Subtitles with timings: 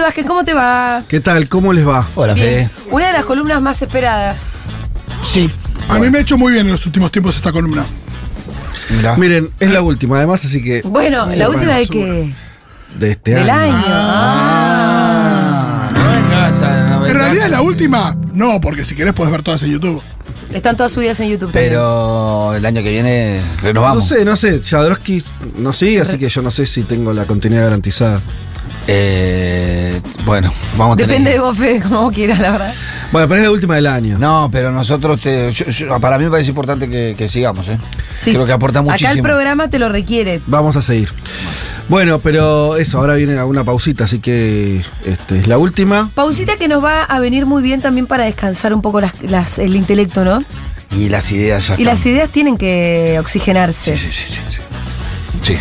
[0.00, 1.02] Fede Vázquez, ¿cómo te va?
[1.06, 1.46] ¿Qué tal?
[1.50, 2.08] ¿Cómo les va?
[2.14, 2.70] Hola, Bien.
[2.70, 2.90] Fede.
[2.90, 4.64] Una de las columnas más esperadas.
[5.22, 5.50] Sí.
[5.90, 7.84] A mí me ha hecho muy bien en los últimos tiempos esta columna.
[8.88, 9.14] Mirá.
[9.16, 12.32] Miren, es la última, además, así que Bueno, Sí, la bueno, última de que
[12.98, 13.74] de este del año.
[13.74, 13.84] año.
[13.88, 15.90] Ah.
[15.94, 17.16] No vengas a- no En vengas.
[17.26, 20.00] realidad la última, no, porque si querés puedes ver todas en YouTube.
[20.54, 21.52] Están todas subidas en YouTube.
[21.52, 21.72] también.
[21.72, 24.02] Pero el año que viene renovamos.
[24.10, 24.62] No sé, no sé.
[24.62, 25.22] Jadrowski
[25.58, 28.22] no sigue, así que yo no sé si tengo la continuidad garantizada.
[28.92, 32.74] Eh, bueno, vamos a tener Depende que- de vos, Fede, como quieras, la verdad.
[33.12, 34.18] Bueno, pero es la última del año.
[34.18, 37.78] No, pero nosotros te, yo- yo- para mí me parece importante que, que sigamos, ¿eh?
[38.14, 38.32] Sí.
[38.32, 39.10] Creo que aporta muchísimo.
[39.10, 40.40] Acá el programa te lo requiere.
[40.46, 41.12] Vamos a seguir.
[41.88, 46.10] Bueno, pero eso, ahora viene una pausita, así que este, es la última.
[46.14, 49.58] Pausita que nos va a venir muy bien también para descansar un poco las- las-
[49.60, 50.42] el intelecto, ¿no?
[50.96, 53.96] Y las ideas ya Y las ideas tienen que oxigenarse.
[53.96, 54.56] Sí, sí, sí, sí.
[55.42, 55.56] Sí, Sí,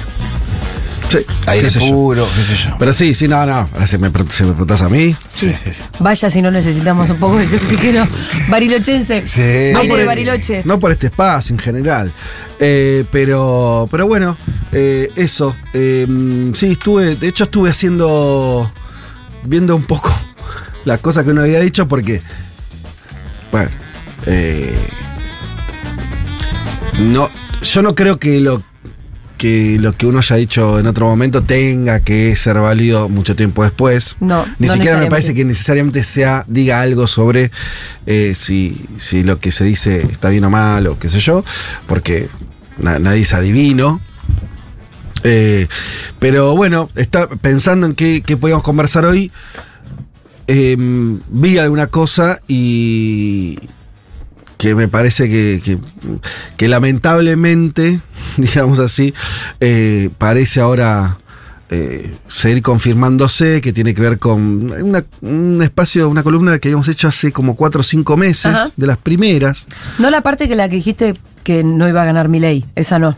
[1.47, 1.91] aire qué sé yo.
[1.93, 2.75] puro, qué sé yo.
[2.79, 3.67] Pero sí, sí, no, no.
[3.85, 5.15] Se me, se me preguntás a mí.
[5.29, 5.51] Sí.
[5.99, 8.07] Vaya si no necesitamos un poco de oxígeno
[8.49, 9.21] barilochense.
[9.23, 9.41] Sí.
[9.41, 10.61] Aire No de por el- Bariloche.
[10.65, 12.11] No por este espacio en general.
[12.59, 14.37] Eh, pero, pero bueno,
[14.71, 15.55] eh, eso.
[15.73, 16.05] Eh,
[16.53, 18.71] sí, estuve, de hecho estuve haciendo,
[19.45, 20.13] viendo un poco
[20.85, 22.21] las cosas que uno había dicho porque,
[23.51, 23.69] bueno,
[24.25, 24.75] eh,
[26.99, 27.29] no,
[27.61, 28.61] yo no creo que lo
[29.39, 33.63] que lo que uno haya dicho en otro momento tenga que ser válido mucho tiempo
[33.63, 34.15] después.
[34.19, 37.49] No, Ni no siquiera me parece que necesariamente sea, diga algo sobre
[38.05, 41.43] eh, si, si lo que se dice está bien o mal o qué sé yo,
[41.87, 42.29] porque
[42.77, 43.99] na- nadie es adivino.
[45.23, 45.67] Eh,
[46.19, 49.31] pero bueno, está pensando en qué, qué podíamos conversar hoy.
[50.47, 53.57] eh, vi alguna cosa y
[54.59, 55.79] que me parece que, que-
[56.57, 58.01] que lamentablemente,
[58.37, 59.13] digamos así,
[59.59, 61.17] eh, parece ahora
[61.71, 66.87] eh, seguir confirmándose, que tiene que ver con una- un espacio, una columna que habíamos
[66.89, 68.69] hecho hace como cuatro o cinco meses, Ajá.
[68.75, 69.65] de las primeras.
[69.97, 72.65] No la parte que la que dijiste que no iba a ganar mi ley.
[72.75, 73.17] Esa no.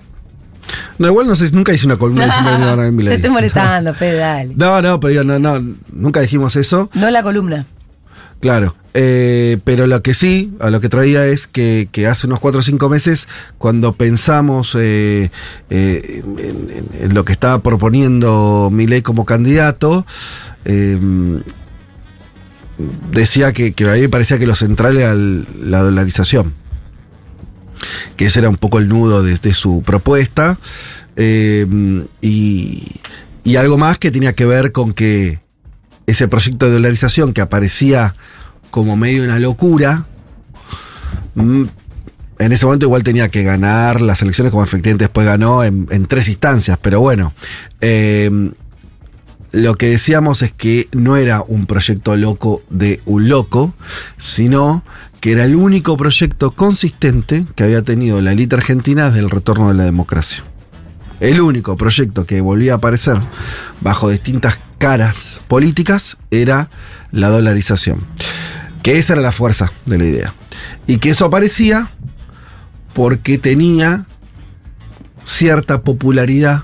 [0.99, 2.91] No, igual no sé, nunca hice una columna diciendo que no iba a ganar Te
[2.91, 3.15] Milei.
[3.15, 4.53] estoy molestando, Fede, dale.
[4.55, 5.59] No, no, pero yo no, no,
[5.91, 6.89] nunca dijimos eso.
[6.93, 7.65] No la columna.
[8.41, 12.59] Claro, eh, pero lo que sí, a lo que traía es que, hace unos cuatro
[12.59, 13.27] o cinco meses,
[13.59, 15.29] cuando pensamos eh,
[15.69, 16.23] eh,
[16.99, 20.07] en, lo que estaba proponiendo Milei como candidato,
[20.65, 20.99] eh,
[23.11, 26.55] decía que, que a mí me parecía que lo central era la dolarización,
[28.17, 30.57] que ese era un poco el nudo de, su propuesta,
[31.15, 32.83] y,
[33.43, 35.39] y algo más que tenía que ver con que
[36.07, 38.15] ese proyecto de dolarización que aparecía
[38.69, 40.05] como medio una locura,
[41.35, 41.63] mm,
[42.39, 46.27] en ese momento igual tenía que ganar las elecciones como efectivamente después ganó en, tres
[46.27, 47.33] instancias, pero bueno,
[47.81, 48.51] eh,
[49.51, 53.73] lo que decíamos es que no era un proyecto loco de un loco,
[54.17, 54.83] sino
[55.19, 59.67] que era el único proyecto consistente que había tenido la élite argentina desde el retorno
[59.67, 60.43] de la democracia.
[61.19, 63.19] El único proyecto que volvía a aparecer
[63.81, 66.71] bajo distintas caras políticas era
[67.11, 68.03] la dolarización.
[68.81, 70.33] Que esa era la fuerza de la idea.
[70.87, 71.91] Y que eso aparecía
[72.93, 74.07] porque tenía
[75.23, 76.63] cierta popularidad.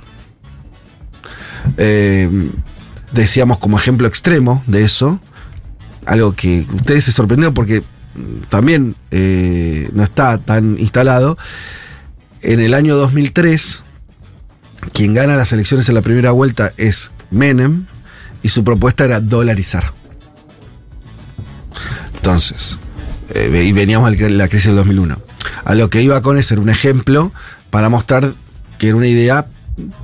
[1.78, 2.50] Eh,
[3.12, 5.20] decíamos como ejemplo extremo de eso,
[6.08, 7.84] algo que ustedes se sorprendieron porque
[8.50, 11.38] también eh, no está tan instalado.
[12.42, 13.84] En el año 2003,
[14.92, 17.86] quien gana las elecciones en la primera vuelta es Menem
[18.48, 19.92] y su propuesta era dolarizar.
[22.16, 22.78] Entonces,
[23.36, 25.18] eh, y veníamos de la crisis del 2001.
[25.66, 27.34] A lo que iba con eso era un ejemplo
[27.72, 28.36] para mostrar
[28.80, 29.48] que era una idea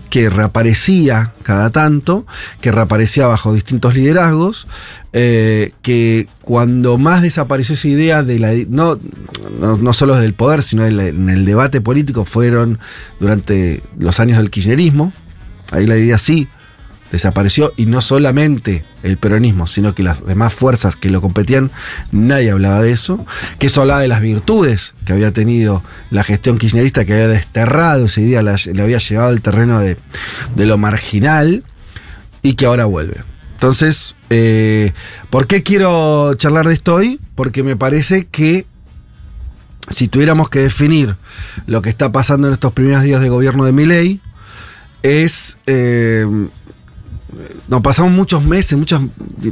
[0.09, 2.27] que reaparecía cada tanto,
[2.59, 4.67] que reaparecía bajo distintos liderazgos,
[5.13, 8.99] eh, que cuando más desapareció esa idea de la no,
[9.59, 12.77] no, solo del poder, sino en el debate político fueron
[13.21, 15.13] durante los años del kirchnerismo.
[15.71, 16.49] Ahí la idea sí
[17.13, 21.69] desapareció y no solamente el peronismo, sino que las demás fuerzas que lo competían,
[22.11, 23.23] nadie hablaba de eso,
[23.59, 28.07] que eso hablaba de las virtudes que había tenido la gestión kirchnerista, que había desterrado
[28.17, 29.97] idea, la- le había llevado al terreno de,
[30.55, 31.63] de lo marginal
[32.41, 33.23] y que ahora vuelve.
[33.53, 34.91] Entonces, eh,
[35.29, 37.19] ¿por qué quiero charlar de esto hoy?
[37.35, 38.65] Porque me parece que
[39.89, 41.15] si tuviéramos que definir
[41.67, 44.19] lo que está pasando en estos primeros días de gobierno de Milei,
[45.03, 45.57] es.
[45.67, 46.25] eh,
[47.67, 49.01] nos pasamos muchos meses, muchos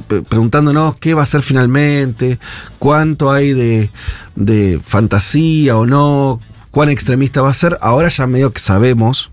[0.08, 2.40] pe- preguntándonos qué va a ser finalmente,
[2.80, 3.92] cuánto hay de,
[4.36, 6.40] de fantasía o no,
[6.72, 7.78] cuán extremista va a ser.
[7.82, 9.32] Ahora ya medio que sabemos.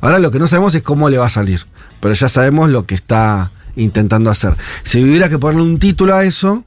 [0.00, 1.66] Ahora lo que no sabemos es cómo le va a salir,
[2.00, 4.54] pero ya sabemos lo que está intentando hacer.
[4.82, 6.64] Si hubiera que ponerle un título a eso,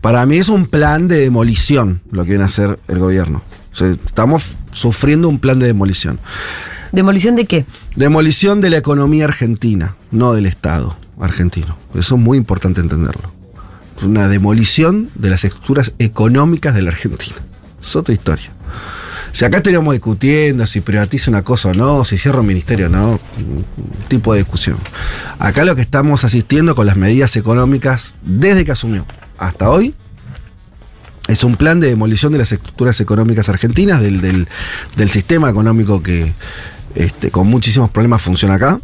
[0.00, 3.42] para mí es un plan de demolición lo que viene a hacer el gobierno.
[4.06, 6.18] Estamos sufriendo un plan de demolición.
[6.92, 7.64] ¿Demolición de qué?
[7.96, 11.76] Demolición de la economía argentina, no del Estado argentino.
[11.94, 13.32] Eso es muy importante entenderlo.
[14.02, 17.36] Una demolición de las estructuras económicas de la Argentina.
[17.82, 18.50] Es otra historia.
[19.32, 22.88] Si acá estaríamos discutiendo si privatiza una cosa o no, si cierra un ministerio o
[22.88, 23.20] no,
[24.08, 24.78] tipo de discusión.
[25.38, 29.06] Acá lo que estamos asistiendo con las medidas económicas desde que asumió
[29.38, 29.94] hasta hoy
[31.28, 34.48] es un plan de demolición de las estructuras económicas argentinas, del-
[34.96, 36.32] del sistema económico que
[36.94, 38.80] este, con muchísimos problemas funciona acá.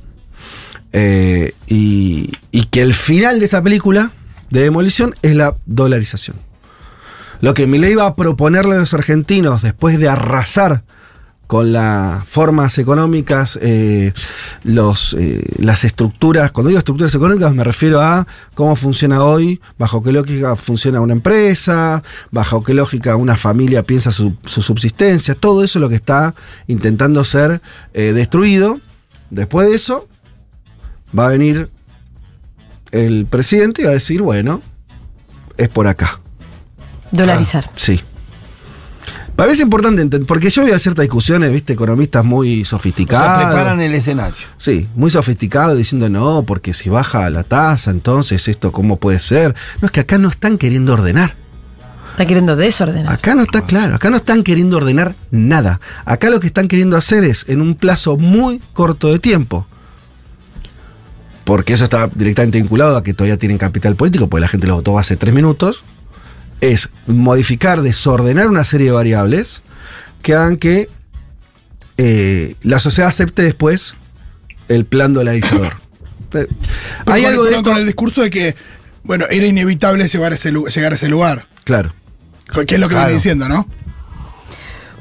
[0.93, 2.31] Eh, y,
[2.71, 4.11] que el final de esa película
[4.51, 6.37] de demolición es la dolarización.
[7.41, 10.85] Lo que Milei iba a proponerle a los argentinos después de arrasar
[11.47, 14.13] con las formas económicas, eh,
[14.65, 20.03] los, eh, las estructuras, cuando digo estructuras económicas me refiero a cómo funciona hoy, bajo
[20.03, 25.63] qué lógica funciona una empresa, bajo qué lógica una familia piensa su, su subsistencia, todo
[25.63, 26.35] eso es lo que está
[26.67, 27.61] intentando ser
[27.95, 28.81] eh, destruido.
[29.31, 30.09] Después de eso,
[31.17, 31.71] va a venir
[32.91, 34.63] el presidente y va a decir, bueno,
[35.57, 36.21] es por acá.
[37.11, 37.69] Dolarizar.
[37.77, 38.01] Sí.
[39.37, 42.79] Para mí es importante entender, porque yo veo ciertas discusiones, viste, economistas muy O sea,
[42.79, 43.45] sofisticados.
[43.45, 44.35] preparan el escenario.
[44.57, 49.55] Sí, muy sofisticados diciendo no, porque si baja la tasa, entonces esto cómo puede ser.
[49.83, 51.35] No, es que acá no están queriendo ordenar.
[52.13, 53.13] Está queriendo desordenar.
[53.13, 55.83] Acá no está claro, acá no están queriendo ordenar nada.
[56.07, 59.67] Acá lo que están queriendo hacer es, en un plazo muy corto de tiempo,
[61.45, 64.77] porque eso está directamente vinculado a que todavía tienen capital político, porque la gente lo
[64.77, 65.85] votó hace tres minutos,
[66.61, 69.63] es modificar, desordenar una serie de variables
[70.23, 70.89] que hagan que
[71.99, 73.95] eh, la sociedad acepte después
[74.69, 75.75] el plan dolarizador.
[76.31, 76.49] Pero
[77.07, 77.71] Hay con, algo de con- esto.
[77.71, 78.57] con el discurso de que,
[79.05, 81.47] bueno, era inevitable llegar a ese, llegar a ese lugar.
[81.65, 81.93] Claro.
[82.67, 83.07] Que es lo que Claro.
[83.07, 83.69] viene diciendo, ¿no?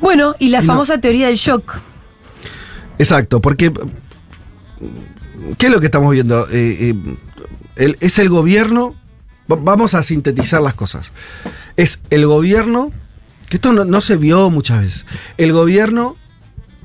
[0.01, 1.79] Bueno, y la famosa teoría del shock.
[2.99, 3.71] Exacto, porque.
[5.57, 6.47] ¿Qué es lo que estamos viendo?
[6.49, 6.95] Eh, eh,
[7.75, 8.95] el- es el gobierno.
[9.51, 11.11] Va- Vamos a sintetizar las cosas.
[11.77, 12.91] Es el gobierno.
[13.49, 15.05] Que esto no, no se vio muchas veces.
[15.37, 16.17] El gobierno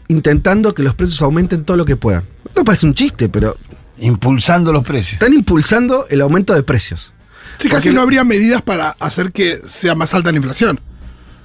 [0.09, 2.25] intentando que los precios aumenten todo lo que puedan.
[2.57, 3.57] No parece un chiste, pero
[3.99, 5.15] Impulsando los precios.
[5.15, 7.13] están impulsando el aumento de precios.
[7.59, 10.81] Sí, casi Porque- no habría medidas para hacer que sea más alta la inflación.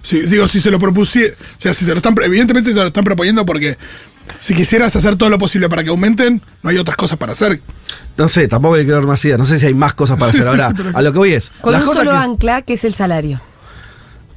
[0.02, 2.88] Si, digo, si se lo propusiera, o sea, si se lo están, evidentemente se lo
[2.88, 3.78] están proponiendo porque
[4.40, 7.62] si quisieras hacer todo lo posible para que aumenten, no hay otras cosas para hacer.
[8.18, 9.40] No sé, tampoco le quiero dar más ideas.
[9.40, 10.70] No sé si hay más cosas para Sí, hacer sí, ahora.
[10.70, 11.52] sí, pero- A lo que voy es.
[11.62, 13.42] Con las un cosas solo que- ancla, que es el salario.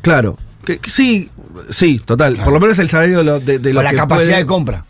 [0.03, 0.39] Claro.
[0.65, 1.31] Que, que sí,
[1.71, 2.37] sí, total.
[2.37, 4.39] Por lo menos el salario de lo, de, de lo O la que capacidad puede-
[4.39, 4.85] de compra.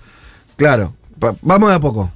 [0.57, 2.13] Claro, pa- vamos de a poco.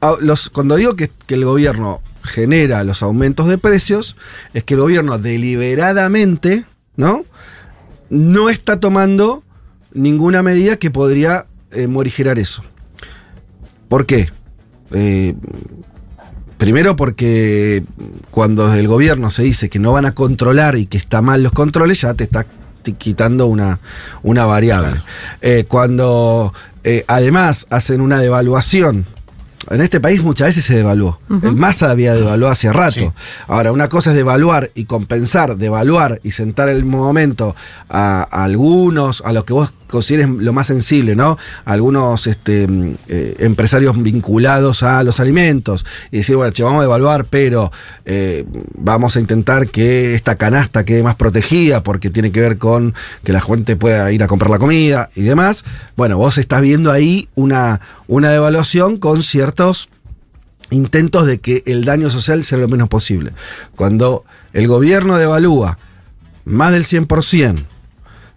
[0.00, 4.16] A- los- cuando digo que, que el gobierno genera los aumentos de precios,
[4.54, 6.64] es que el gobierno deliberadamente,
[6.96, 7.24] ¿no?
[8.10, 9.42] No está tomando
[9.92, 12.62] ninguna medida que podría eh, morigerar eso.
[13.88, 14.28] ¿Por qué?
[14.92, 15.34] Eh,
[16.58, 17.84] primero porque
[18.30, 21.42] cuando desde el gobierno se dice que no van a controlar y que está mal
[21.42, 22.46] los controles, ya te está
[22.92, 23.80] quitando una,
[24.22, 25.00] una variable.
[25.40, 26.52] Eh, cuando
[26.82, 29.06] eh, además hacen una devaluación.
[29.70, 31.20] En este país muchas veces se devaluó.
[31.42, 33.00] El MASA había devaluado hace rato.
[33.00, 33.10] Sí.
[33.46, 37.56] Ahora, una cosa es devaluar y compensar, devaluar y sentar el momento
[37.88, 41.38] a, a algunos, a los que vos consideres lo más sensible, ¿no?
[41.64, 46.82] Algunos este, mm, eh, empresarios vinculados a los alimentos y decir, bueno, che, vamos a
[46.82, 47.70] devaluar, pero
[48.04, 48.44] eh,
[48.76, 53.32] vamos a intentar que esta canasta quede más protegida porque tiene que ver con que
[53.32, 55.64] la gente pueda ir a comprar la comida y demás.
[55.96, 59.90] Bueno, vos estás viendo ahí una, una devaluación con ciertos
[60.70, 63.30] intentos de que el daño social sea lo menos posible.
[63.76, 65.78] Cuando el gobierno devalúa
[66.44, 67.73] más del 100%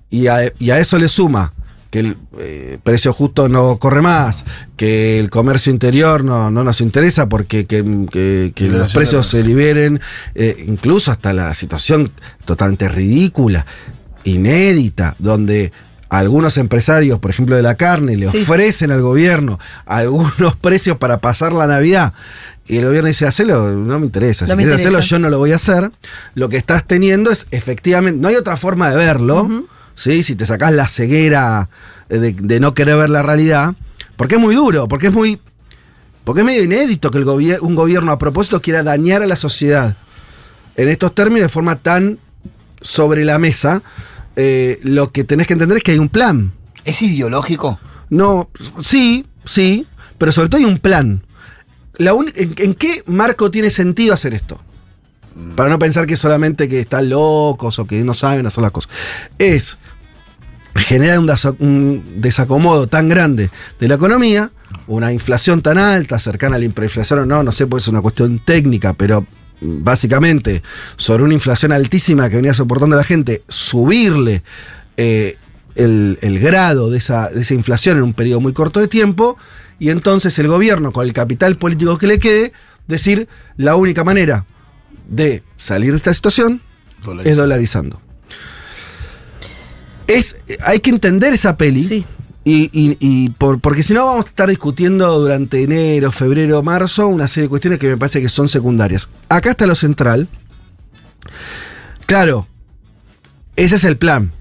[0.09, 1.53] y a, y a eso le suma
[1.89, 4.43] que el eh, precio justo no corre más,
[4.75, 9.41] que el comercio interior no, no nos interesa porque que, que- que los precios se
[9.41, 10.01] liberen,
[10.35, 12.11] eh, incluso hasta la situación
[12.43, 13.65] totalmente ridícula,
[14.25, 15.71] inédita, donde
[16.09, 18.39] algunos empresarios, por ejemplo de la carne, le Sí.
[18.41, 22.13] ofrecen al gobierno algunos precios para pasar la Navidad
[22.65, 24.45] y el gobierno dice, hacelo, no me interesa.
[24.45, 24.99] No si me quieres interesa.
[24.99, 25.89] hacerlo, yo no lo voy a hacer.
[26.35, 29.65] Lo que estás teniendo es efectivamente, no hay otra forma de verlo,
[29.97, 30.23] ¿sí?
[30.23, 31.69] Si te sacás la ceguera
[32.07, 33.75] eh, de, de no querer ver la realidad,
[34.15, 35.41] porque es muy duro, porque es muy.
[36.23, 39.35] Porque es medio inédito que el gobier- un gobierno a propósito quiera dañar a la
[39.35, 39.97] sociedad
[40.77, 42.19] en estos términos de forma tan
[42.79, 43.81] sobre la mesa.
[44.39, 46.51] eh, lo que tenés que entender es que hay un plan.
[46.85, 47.79] ¿Es ideológico?
[48.09, 48.49] No,
[48.81, 49.87] sí, sí,
[50.17, 51.23] pero sobre todo hay un plan.
[51.97, 54.61] La uni- ¿en, en qué marco tiene sentido hacer esto?
[55.55, 58.91] Para no pensar que solamente que están locos o que no saben hacer las cosas.
[59.37, 59.77] Es
[60.75, 64.51] generar un, desa- un desacomodo tan grande de la economía,
[64.87, 68.01] una inflación tan alta, cercana a la hiperinflación o no, no sé, pues es una
[68.01, 69.25] cuestión técnica, pero
[69.59, 70.61] básicamente
[70.97, 74.43] sobre una inflación altísima que venía soportando la gente, subirle
[74.97, 75.37] eh,
[75.75, 79.37] el, el grado de esa, de esa inflación en un periodo muy corto de tiempo,
[79.79, 82.53] y entonces el gobierno, con el capital político que le quede,
[82.87, 83.27] decir
[83.57, 84.45] la única manera
[85.07, 86.61] de salir de esta situación
[87.23, 88.01] es dolarizando.
[90.07, 91.83] Es, hay que entender esa peli.
[91.83, 92.05] Sí.
[92.43, 97.07] Y, y- y por- porque si no vamos a estar discutiendo durante enero, febrero, marzo
[97.07, 99.09] una serie de cuestiones que me parece que son secundarias.
[99.27, 100.29] Acá está lo central.
[102.05, 102.47] Claro,
[103.57, 104.31] ese es el plan.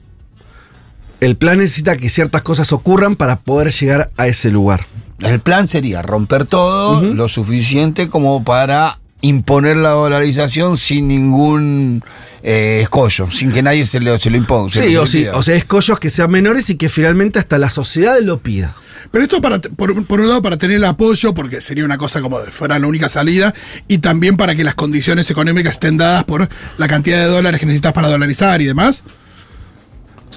[1.18, 4.86] El plan necesita que ciertas cosas ocurran para poder llegar a ese lugar.
[5.18, 12.02] El plan sería romper todo lo suficiente como para imponer la dolarización sin ningún
[12.42, 14.72] eh, escollo, sin que nadie se lo, se lo imponga.
[14.72, 17.58] se Sí, lo o, sí, o sea, escollos que sean menores y que finalmente hasta
[17.58, 18.76] la sociedad lo pida.
[19.10, 22.20] Pero esto para, por, por un lado para tener el apoyo, porque sería una cosa
[22.20, 23.54] como de fuera la única salida,
[23.88, 27.66] y también para que las condiciones económicas estén dadas por la cantidad de dólares que
[27.66, 29.04] necesitas para dolarizar y demás.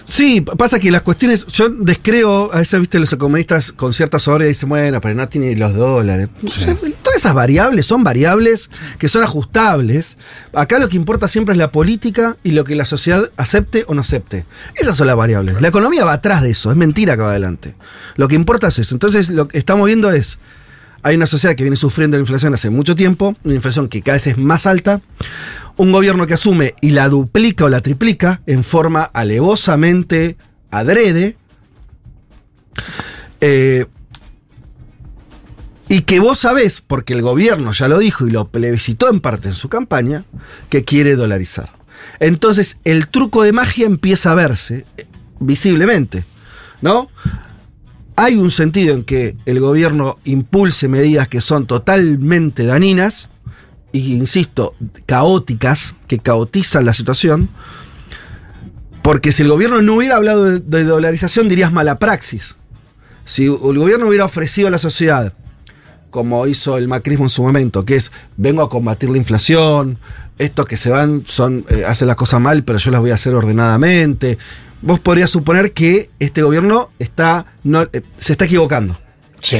[0.08, 4.48] Sí, pasa que las cuestiones, yo descreo, a veces viste los economistas con cierta soberbia
[4.48, 6.30] dicen, bueno, pero no tiene los dólares.
[7.04, 10.18] Todas esas variables son variables que son ajustables.
[10.54, 13.94] Acá lo que importa siempre es la política y lo que la sociedad acepte o
[13.94, 14.46] no acepte.
[14.76, 15.62] Esas son las variables.
[15.62, 17.76] La economía va atrás de eso, es mentira que va adelante.
[18.16, 18.96] Lo que importa es eso.
[18.96, 20.40] Entonces lo que estamos viendo es,
[21.02, 24.18] hay una sociedad que viene sufriendo la inflación hace mucho tiempo, una inflación que cada
[24.18, 25.02] vez es más alta,
[25.80, 30.36] un gobierno que asume y la duplica o la triplica en forma alevosamente
[30.72, 31.38] adrede,
[33.40, 33.86] eh,
[35.88, 39.48] y que vos sabés, porque el gobierno ya lo dijo y lo plebiscitó en parte
[39.48, 40.26] en su campaña,
[40.70, 41.72] que quiere dolarizar.
[42.20, 45.06] Entonces el truco de magia empieza a verse eh,
[45.40, 46.26] visiblemente,
[46.82, 47.08] ¿no?
[48.18, 53.30] hay un sentido en que el gobierno impulse medidas que son totalmente dañinas
[53.92, 57.50] y, insisto, caóticas, que caotizan la situación,
[59.02, 62.56] porque si el gobierno no hubiera hablado de, de dolarización, dirías mala praxis.
[63.26, 65.34] Si el gobierno hubiera ofrecido a la sociedad,
[66.10, 70.00] como hizo el macrismo en su momento, que es vengo a combatir la inflación,
[70.38, 73.16] estos que se van son eh, hacen las cosas mal, pero yo las voy a
[73.16, 74.38] hacer ordenadamente.
[74.82, 78.98] Vos podrías suponer que este gobierno está no, eh, se está equivocando.
[79.42, 79.60] Sí.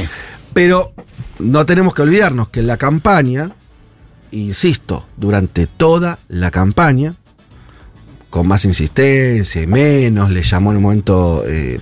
[0.54, 0.94] Pero
[1.38, 3.56] no tenemos que olvidarnos que en la campaña,
[4.32, 7.16] insisto, durante toda la campaña,
[8.30, 11.80] con más insistencia y menos, le llamó en un momento eh,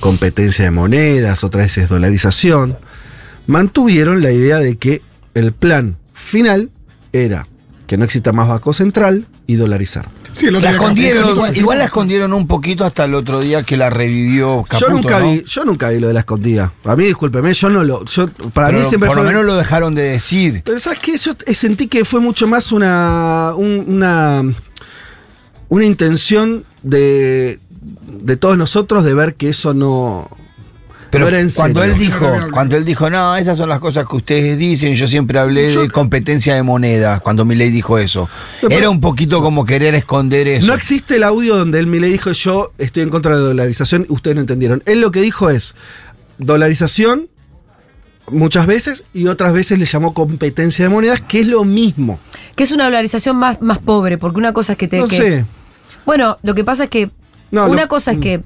[0.00, 2.78] competencia de monedas, otra vez es dolarización,
[3.46, 5.02] mantuvieron la idea de que
[5.34, 6.70] el plan final
[7.12, 7.46] era
[7.86, 10.17] que no exista más Banco Central y dolarizar.
[10.38, 13.90] Sí, La escondieron, igual, igual la escondieron un poquito hasta el otro día que la
[13.90, 15.32] revivió Caputo, yo nunca ¿no?
[15.32, 16.72] vi, yo nunca vi lo de la escondida.
[16.84, 18.04] A mí, discúlpeme, yo no lo.
[18.04, 19.24] Yo, para Pero mí siempre por fue.
[19.24, 20.62] lo menos lo dejaron de decir.
[20.64, 21.18] Pero ¿sabes qué?
[21.18, 23.52] Yo sentí que fue mucho más una.
[23.56, 24.44] un- una.
[25.68, 27.58] una intención de.
[28.06, 30.30] de todos nosotros de ver que eso no.
[31.10, 31.94] Pero no era en cuando serio.
[31.94, 35.38] él dijo, cuando él dijo, no, esas son las cosas que ustedes dicen, yo siempre
[35.38, 38.28] hablé Yo- de competencia de moneda, cuando Milei dijo eso.
[38.60, 40.66] Pero- Era un poquito como querer esconder eso.
[40.66, 43.46] No existe el audio donde él me le dijo yo estoy en contra de la
[43.48, 44.82] dolarización, ustedes no entendieron.
[44.86, 45.74] Él lo que dijo es
[46.38, 47.28] dolarización
[48.30, 52.18] muchas veces y otras veces le llamó competencia de monedas, que es lo mismo.
[52.56, 54.98] Que es una dolarización más, más pobre, porque una cosa es que te.
[54.98, 55.44] No que- sé.
[56.04, 57.10] Bueno, lo que pasa es que.
[57.50, 58.20] No, una lo- cosa es mm.
[58.20, 58.42] que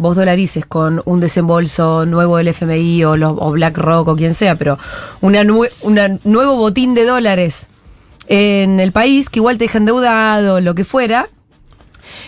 [0.00, 4.56] vos dolarices con un desembolso nuevo del FMI o, los- o BlackRock o quien sea,
[4.56, 4.78] pero
[5.20, 7.68] una nuevo botín de dólares
[8.26, 11.28] en el país que igual te deja endeudado, lo que fuera.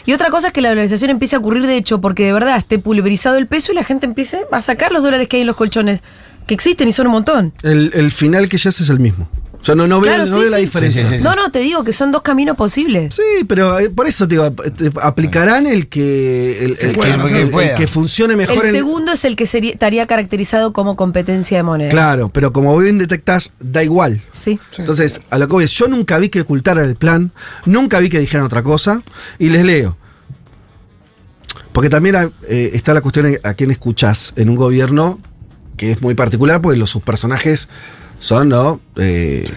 [0.04, 2.56] Y otra cosa es que la dolarización empiece a ocurrir de hecho porque de verdad
[2.56, 5.46] esté pulverizado el peso y la gente empiece a sacar los dólares que hay en
[5.46, 6.02] los colchones,
[6.46, 7.52] que existen y son un montón.
[7.62, 9.28] El, el final que ya es el mismo.
[9.62, 11.02] Yo no, no veo, Claro, no sí, veo la diferencia.
[11.02, 11.22] Sí, sí, sí.
[11.22, 13.14] No, no, te digo que son dos caminos posibles.
[13.14, 17.54] Sí, pero eh, por eso te digo, eh, aplicarán el que el, el- puedan el-
[17.54, 21.58] el- que funcione mejor El en- segundo es el que sería, estaría caracterizado como competencia
[21.58, 21.90] de moneda.
[21.90, 24.22] Claro, pero como bien detectás, da igual.
[24.32, 24.58] Sí.
[24.70, 24.80] Sí.
[24.82, 27.30] Entonces, a lo que voy es, yo nunca vi que ocultaran el plan,
[27.64, 29.02] nunca vi que dijeran otra cosa,
[29.38, 29.96] y les leo.
[31.72, 32.16] Porque también
[32.48, 35.20] eh, está la cuestión a quién escuchás en un gobierno
[35.76, 37.68] que es muy particular, porque los, sus personajes
[38.22, 38.80] son, ¿no?
[38.96, 39.50] Eh,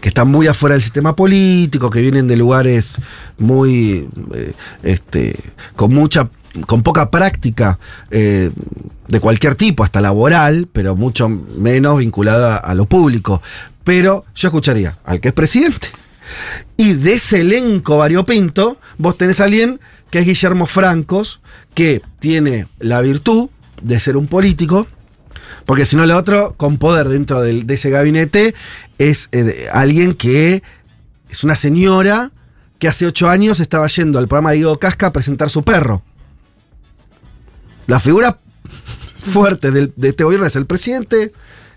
[0.00, 2.98] que están muy afuera del sistema político, que vienen de lugares
[3.36, 4.52] muy, eh,
[4.84, 5.36] este,
[5.74, 6.28] con mucha,
[6.66, 7.78] con poca práctica
[8.10, 8.50] eh,
[9.08, 13.42] de cualquier tipo, hasta laboral, pero mucho menos vinculada a lo público.
[13.82, 15.88] Pero yo escucharía al que es presidente.
[16.76, 21.40] Y de ese elenco variopinto, vos tenés a alguien que es Guillermo Francos,
[21.74, 23.48] que tiene la virtud
[23.82, 24.86] de ser un político,
[25.66, 28.54] porque si no, el otro, con poder dentro de ese gabinete,
[28.98, 30.62] es eh, alguien que
[31.28, 32.30] es una señora
[32.78, 36.02] que hace ocho años estaba yendo al programa de Diego Casca a presentar su perro.
[37.86, 38.38] La figura
[39.32, 41.32] fuerte del- de este gobierno es el presidente,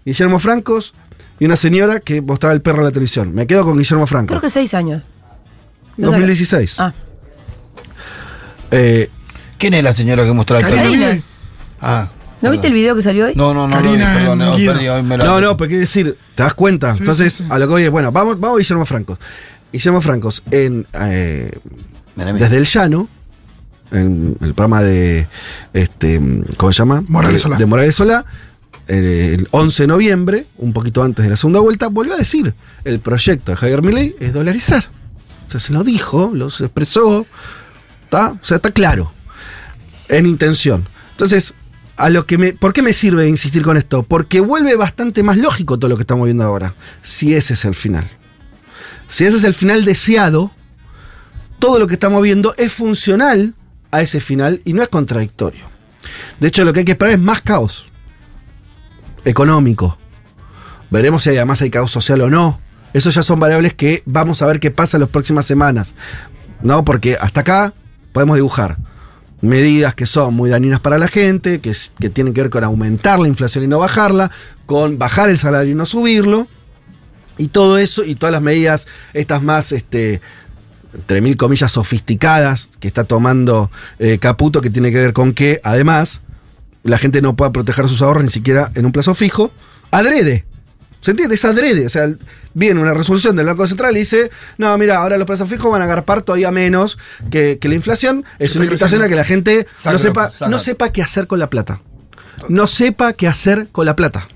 [0.05, 0.93] Guillermo Francos,
[1.39, 3.34] y una señora que mostraba el perro en la televisión.
[3.34, 4.27] Me quedo con Guillermo Franco.
[4.29, 5.03] Creo que seis años.
[5.98, 6.79] 2016.
[6.79, 6.93] Ah,
[8.72, 9.10] Eh,
[9.58, 11.24] ¿Quién es la señora que mostró el perro?
[11.81, 12.10] Ah.
[12.41, 13.36] ¿No viste el video que salió hoy?
[13.36, 13.74] No, no, no.
[13.74, 16.93] Karina no, perdón, no, perdí, hoy me no, no, pero qué decir, ¿te das cuenta?
[16.93, 17.50] Sí, Entonces, sí, sí.
[17.51, 19.19] a lo que voy es, bueno, vamos, vamos a Guillermo Francos.
[19.72, 21.51] Guillermo Francos, en eh.
[22.15, 23.08] Desde el Llano,
[23.91, 25.27] en el programa de,
[25.74, 26.22] este,
[26.58, 27.03] ¿cómo se llama?
[27.08, 27.58] Morales Solá.
[27.58, 28.25] de Morales Solá,
[28.88, 32.53] el 11 de noviembre, un poquito antes de la segunda vuelta, volvió a decir,
[32.84, 34.89] el proyecto de Javier Milei es dolarizar.
[35.48, 37.25] O sea, se lo dijo, lo expresó,
[38.03, 38.31] ¿está?
[38.31, 39.13] O sea, está claro,
[40.10, 40.88] en intención.
[41.12, 41.53] Entonces,
[41.99, 44.03] a lo que me, ¿por qué me sirve insistir con esto?
[44.03, 47.75] Porque vuelve bastante más lógico todo lo que estamos viendo ahora, si ese es el
[47.75, 48.09] final.
[49.09, 50.51] Si ese es el final deseado,
[51.59, 53.53] todo lo que estamos viendo es funcional
[53.91, 55.69] a ese final y no es contradictorio.
[56.39, 57.85] De hecho, lo que hay que esperar es más caos
[59.25, 59.97] económico.
[60.89, 62.61] Veremos si además hay caos social o no.
[62.93, 65.95] Eso ya son variables que vamos a ver qué pasa en las próximas semanas.
[66.62, 66.85] ¿No?
[66.85, 67.73] Porque hasta acá
[68.13, 68.77] podemos dibujar
[69.41, 73.19] medidas que son muy dañinas para la gente, que, que tienen que ver con aumentar
[73.19, 74.32] la inflación y no bajarla,
[74.65, 76.47] con bajar el salario y no subirlo.
[77.38, 80.21] Y todo eso, y todas las medidas, estas más, este,
[80.93, 85.62] entre mil comillas, sofisticadas que está tomando eh, Caputo, que tiene que ver con que,
[85.63, 86.21] además,
[86.84, 89.52] la gente no pueda proteger sus ahorros ni siquiera en un plazo fijo,
[89.91, 90.45] adrede.
[91.01, 91.35] ¿Se entiende?
[91.35, 91.85] Es adrede.
[91.85, 92.09] O sea,
[92.53, 95.81] viene una resolución del Banco Central y dice, no, mira, ahora los plazos fijos van
[95.81, 96.97] a agarpar todavía menos
[97.31, 98.25] que, que la inflación.
[98.38, 100.59] Es una invitación a que la gente no sepa, no
[100.91, 101.81] qué hacer con la plata.
[102.49, 104.27] No sepa qué hacer con la plata.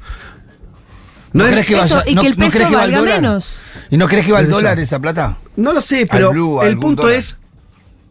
[1.34, 2.84] ¿No, es- crees que Eso, vaya, y no- que el no peso crees que va
[2.84, 3.60] al valga menos.
[3.90, 5.38] ¿Y no crees que va al dólar esa plata?
[5.56, 7.18] No lo sé, pero blue, el punto dólar.
[7.18, 7.38] es,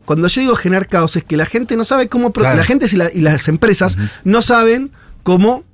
[0.04, 2.56] cuando yo digo generar caos, es que la gente no sabe cómo, Claro.
[2.56, 4.90] la gente y, la- y las empresas no saben
[5.22, 5.64] cómo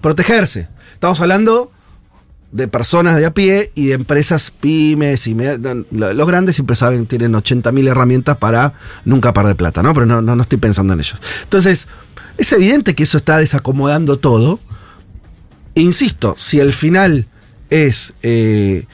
[0.00, 0.68] protegerse.
[0.94, 1.70] Estamos hablando
[2.54, 5.34] de personas de a pie y de empresas pymes y
[5.90, 9.92] los grandes siempre saben, tienen 80.000 herramientas para nunca perder plata, ¿no?
[9.92, 11.18] Pero no, no, no estoy pensando en ellos.
[11.42, 11.88] Entonces,
[12.38, 14.60] es evidente que eso está desacomodando todo.
[15.74, 17.26] Insisto, si el final
[17.70, 18.86] es eh,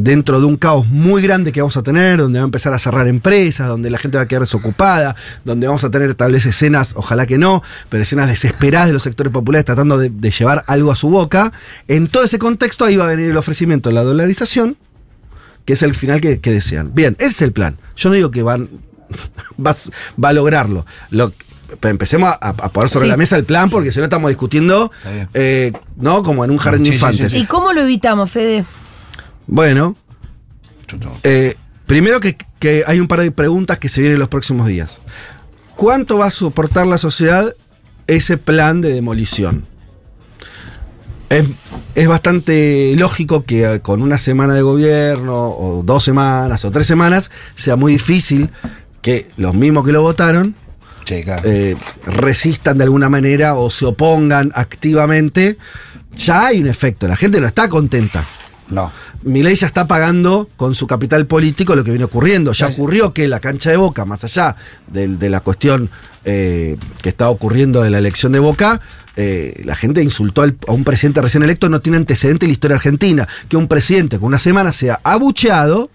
[0.00, 2.78] dentro de un caos muy grande que vamos a tener, donde va a empezar a
[2.78, 6.46] cerrar empresas, donde la gente va a quedar desocupada, donde vamos a tener tal vez
[6.46, 10.64] escenas, ojalá que no, pero escenas desesperadas de los sectores populares tratando de, de llevar
[10.68, 11.52] algo a su boca,
[11.88, 14.76] en todo ese contexto ahí va a venir el ofrecimiento de la dolarización,
[15.64, 16.92] que es el final que, que desean.
[16.94, 17.76] Bien, ese es el plan.
[17.96, 18.68] Yo no digo que van,
[19.64, 20.86] va, a- va a lograrlo.
[21.10, 21.32] Lo,
[21.80, 23.10] pero empecemos a, a poner sobre Sí.
[23.10, 24.90] la mesa el plan, porque si no estamos discutiendo,
[25.34, 26.22] eh, ¿no?
[26.22, 27.32] Como en un jardín Sí, de sí, infantes.
[27.32, 28.64] sí, ¿Y cómo lo evitamos, Fede?
[29.48, 29.96] Bueno,
[31.22, 31.54] eh,
[31.86, 35.00] primero que, que hay un par de preguntas que se vienen en los próximos días.
[35.74, 37.54] ¿Cuánto va a soportar la sociedad
[38.06, 39.66] ese plan de demolición?
[41.30, 41.44] Es,
[41.94, 46.86] es bastante lógico que eh, con una semana de gobierno, o dos semanas, o tres
[46.86, 48.50] semanas, sea muy difícil
[49.02, 50.54] que los mismos que lo votaron
[51.06, 51.42] Sí, claro.
[51.46, 55.56] eh, resistan de alguna manera o se opongan activamente.
[56.16, 58.24] Ya hay un efecto, la gente no está contenta.
[58.68, 58.90] no.
[59.22, 62.52] Milei ya está pagando con su capital político lo que viene ocurriendo.
[62.52, 64.54] Ya ocurrió que la cancha de Boca, más allá
[64.86, 65.90] de, la cuestión
[66.24, 68.80] eh, que está ocurriendo de la elección de Boca,
[69.16, 72.52] eh, la gente insultó al- a un presidente recién electo, no tiene antecedente en la
[72.52, 73.26] historia argentina.
[73.48, 75.90] Que un presidente con una semana sea abucheado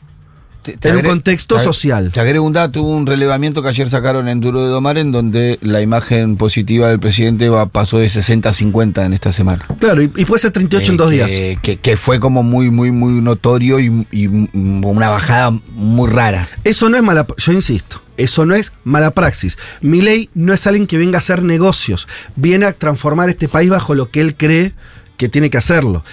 [0.63, 2.09] Te- te en un contexto te- social.
[2.11, 5.11] Te agrego un dato, hubo un relevamiento que ayer sacaron en Duro de Domar en
[5.11, 9.65] donde la imagen positiva del presidente va, pasó de 60 a 50 en esta semana.
[9.79, 11.59] Claro, y, y puede ser 38 en Eh, dos que, días.
[11.61, 16.47] Que, que fue como muy, muy, muy notorio y, y una bajada muy rara.
[16.63, 19.57] Eso no es mala, yo insisto, eso no es mala praxis.
[19.81, 23.95] Milei no es alguien que venga a hacer negocios, viene a transformar este país bajo
[23.95, 24.73] lo que él cree
[25.17, 26.03] que tiene que hacerlo.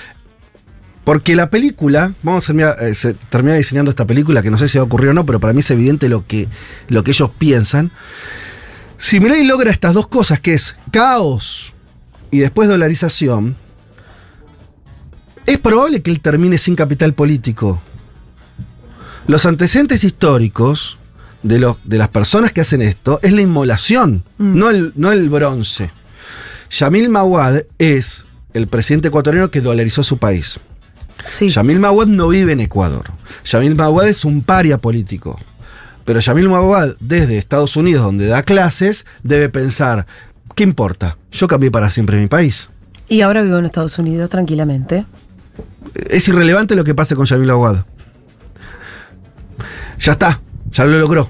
[1.04, 4.68] Porque la película, vamos a terminar, eh, se- terminar diseñando esta película, que no sé
[4.68, 6.48] si va a ocurrir o no, pero para mí es evidente lo que,
[6.88, 7.90] lo que ellos piensan.
[8.98, 11.72] Si Milei logra estas dos cosas, que es caos
[12.30, 13.56] y después dolarización,
[15.46, 17.80] es probable que él termine sin capital político.
[19.26, 20.98] Los antecedentes históricos
[21.42, 25.28] de, los, de las personas que hacen esto es la inmolación, no, el, no el
[25.30, 25.90] bronce.
[26.70, 30.60] Yamil Mawad es el presidente ecuatoriano que dolarizó su país.
[31.26, 31.48] Sí.
[31.48, 33.10] Yamil Mawad no vive en Ecuador.
[33.44, 35.38] Yamil Mawad es un paria político.
[36.04, 40.06] Pero Yamil Mawad, desde Estados Unidos, donde da clases, debe pensar,
[40.54, 41.16] ¿qué importa?
[41.30, 42.68] Yo cambié para siempre mi país.
[43.08, 45.04] Y ahora vivo en Estados Unidos tranquilamente.
[46.08, 47.84] Es irrelevante lo que pase con Yamil Mawad.
[49.98, 51.28] Ya está, ya lo logró.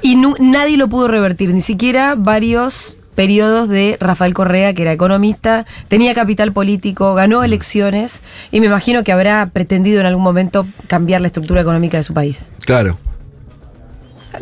[0.00, 5.66] Y nadie lo pudo revertir, ni siquiera varios periodos de Rafael Correa, que era economista,
[5.88, 8.20] tenía capital político, ganó elecciones
[8.50, 12.14] y me imagino que habrá pretendido en algún momento cambiar la estructura económica de su
[12.14, 12.50] país.
[12.60, 12.98] Claro.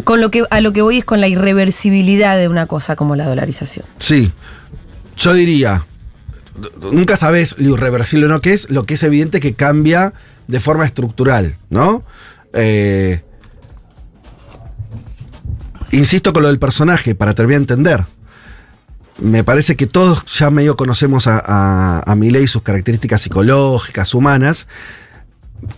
[0.05, 3.17] Con lo que a lo que voy es con la irreversibilidad de una cosa como
[3.17, 3.87] la dolarización.
[3.99, 4.33] Sí.
[5.17, 5.85] Yo diría,
[6.93, 10.15] nunca sabes lo irreversible o no que es, lo que es evidente que cambia
[10.47, 12.05] de forma estructural, ¿no?
[12.53, 13.23] Eh,
[15.93, 18.05] insisto con lo del personaje, para terminar de entender.
[19.21, 24.67] Me parece que todos ya medio conocemos a, a, a Milei, sus características psicológicas, humanas.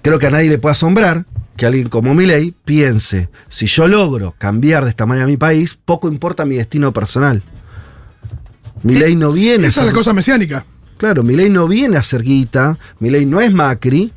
[0.03, 1.27] Creo que a nadie le puede asombrar
[1.57, 6.09] que alguien como Milei piense, si yo logro cambiar de esta manera mi país, poco
[6.09, 7.43] importa mi destino personal.
[8.85, 10.65] Milei no viene a Esa es la ser- cosa mesiánica.
[10.97, 14.13] Claro, Milei no viene a hacer guita, Milei no es Macri,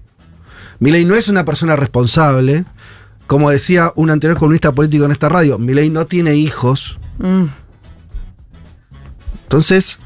[0.80, 2.66] Milei no es una persona responsable.
[3.28, 7.00] Como decía un anterior comunista político en esta radio, Milei no tiene hijos.
[7.18, 7.46] Mm.
[9.46, 10.00] Entonces,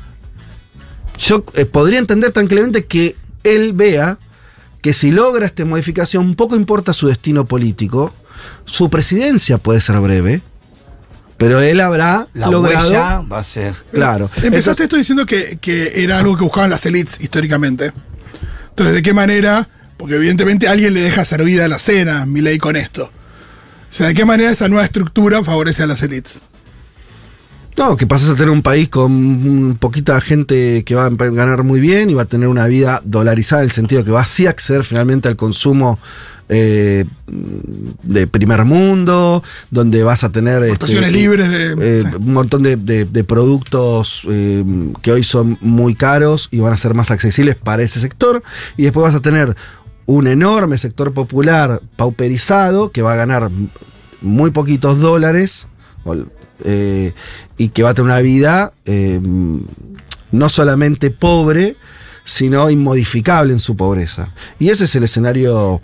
[1.17, 4.19] yo eh, podría entender tranquilamente que él vea
[4.81, 8.13] que si logra esta modificación, poco importa su destino político,
[8.65, 10.41] su presidencia puede ser breve,
[11.37, 12.89] pero él habrá La logrado...
[12.89, 13.73] huella va a ser.
[13.91, 14.29] Claro.
[14.41, 17.93] Empezaste esto diciendo que, que era algo que buscaban las elites históricamente.
[18.69, 19.67] Entonces, ¿de qué manera?
[19.97, 23.05] Porque evidentemente alguien le deja servida la cena, mi ley con esto.
[23.05, 26.41] O sea, ¿de qué manera esa nueva estructura favorece a las elites?
[27.77, 31.79] No, que pasas a tener un país con poquita gente que va a ganar muy
[31.79, 34.49] bien y va a tener una vida dolarizada, en el sentido que va así a
[34.49, 35.97] acceder finalmente al consumo
[36.49, 40.61] eh, de primer mundo, donde vas a tener...
[40.63, 42.15] Este, libres de- eh, sí.
[42.17, 44.63] Un montón de, de- de productos eh,
[45.01, 48.43] que hoy son muy caros y van a ser más accesibles para ese sector.
[48.75, 49.55] Y después vas a tener
[50.05, 53.51] un enorme sector popular pauperizado que va a ganar
[54.21, 55.67] muy poquitos dólares
[56.63, 57.13] eh,
[57.57, 59.19] y que va a tener una vida eh,
[60.31, 61.75] no solamente pobre,
[62.23, 64.29] sino inmodificable en su pobreza.
[64.59, 65.81] Y ese es el escenario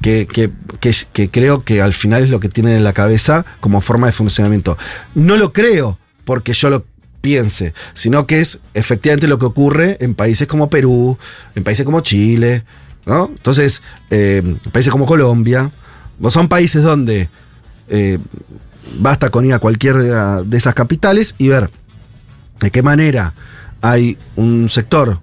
[0.00, 0.50] que, que-
[1.12, 4.12] que- creo que al final es lo que tienen en la cabeza como forma de
[4.12, 4.76] funcionamiento.
[5.14, 6.84] No lo creo porque yo lo
[7.20, 11.18] piense, sino que es efectivamente lo que ocurre en países como Perú,
[11.56, 12.62] en países como Chile,
[13.06, 13.26] ¿no?
[13.26, 15.72] Entonces, eh, países como Colombia,
[16.30, 17.28] son países donde
[18.98, 21.70] basta con ir a cualquiera de esas capitales y ver
[22.60, 23.34] de qué manera
[23.80, 25.20] hay un sector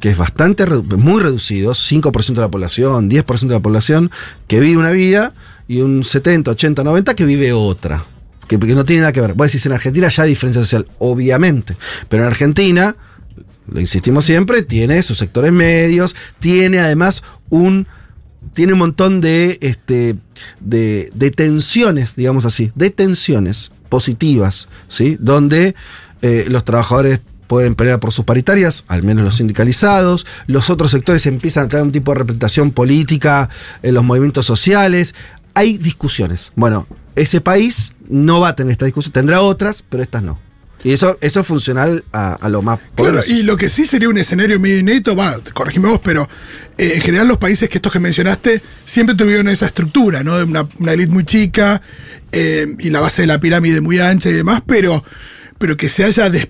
[0.00, 4.10] que es bastante, muy reducido, 5% de la población, 10% de la población,
[4.46, 5.34] que vive una vida
[5.66, 8.04] y un 70, 80, 90 que vive otra.
[8.46, 9.34] Que, que no tiene nada que ver.
[9.34, 11.76] Vos decís, en Argentina ya hay diferencia social, obviamente.
[12.08, 12.94] Pero en Argentina,
[13.70, 17.86] lo insistimos siempre, tiene sus sectores medios, tiene además un
[18.52, 20.16] tiene un montón de, este,
[20.60, 25.16] de, tensiones, digamos así, de tensiones positivas, ¿sí?
[25.20, 25.74] Donde
[26.22, 31.26] eh, los trabajadores pueden pelear por sus paritarias, al menos los sindicalizados, los otros sectores
[31.26, 33.48] empiezan a tener un tipo de representación política
[33.82, 35.14] en los movimientos sociales,
[35.54, 36.52] hay discusiones.
[36.54, 40.38] Bueno, ese país no va a tener esta discusión, tendrá otras, pero estas no.
[40.84, 43.32] Y eso, eso es funcional a, a lo más Claro, poderoso.
[43.32, 46.28] y lo que sí sería un escenario medio inédito, va, corregime vos, pero
[46.78, 50.38] eh, en general los países que estos que mencionaste siempre tuvieron esa estructura, ¿no?
[50.38, 51.82] De una, una élite muy chica
[52.30, 55.04] eh, y la base de la pirámide muy ancha y demás, pero,
[55.58, 56.48] pero que se haya des-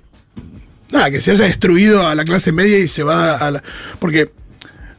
[0.92, 3.62] nada, que se haya destruido a la clase media y se va a la.
[3.98, 4.30] Porque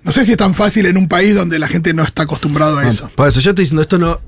[0.03, 2.79] no sé si es tan fácil en un país donde la gente no está acostumbrado
[2.79, 3.11] a eso.
[3.15, 4.21] Por eso yo estoy diciendo, esto no,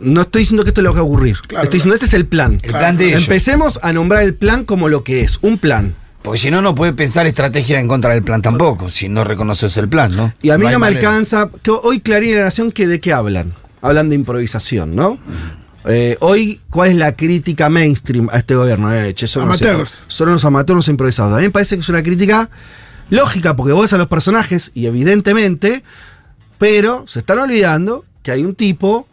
[0.00, 1.38] no estoy diciendo que esto es lo que va a ocurrir.
[1.46, 2.60] Claro, estoy diciendo, este es el plan.
[2.62, 3.22] El plan de ellos.
[3.22, 5.94] Empecemos a nombrar el plan como lo que es, un plan.
[6.22, 9.76] Porque si no, no puede pensar estrategia en contra del plan tampoco, si no reconoces
[9.76, 10.34] el plan, ¿no?
[10.42, 11.08] Y a mí no, me manera.
[11.08, 11.48] alcanza.
[11.62, 13.54] Que hoy Clarín y la Nación, que ¿de qué hablan?
[13.80, 15.18] Hablan de improvisación, ¿no?
[15.86, 18.92] Eh, hoy, ¿cuál es la crítica mainstream a este gobierno?
[18.92, 20.00] Eh, che, son, Amateurs.
[20.08, 21.32] son unos amateurs unos improvisados.
[21.32, 22.50] A mí me parece que es una crítica
[23.08, 25.82] lógica, porque vos ves a los personajes, y evidentemente,
[26.58, 29.07] pero se están olvidando que hay un tipo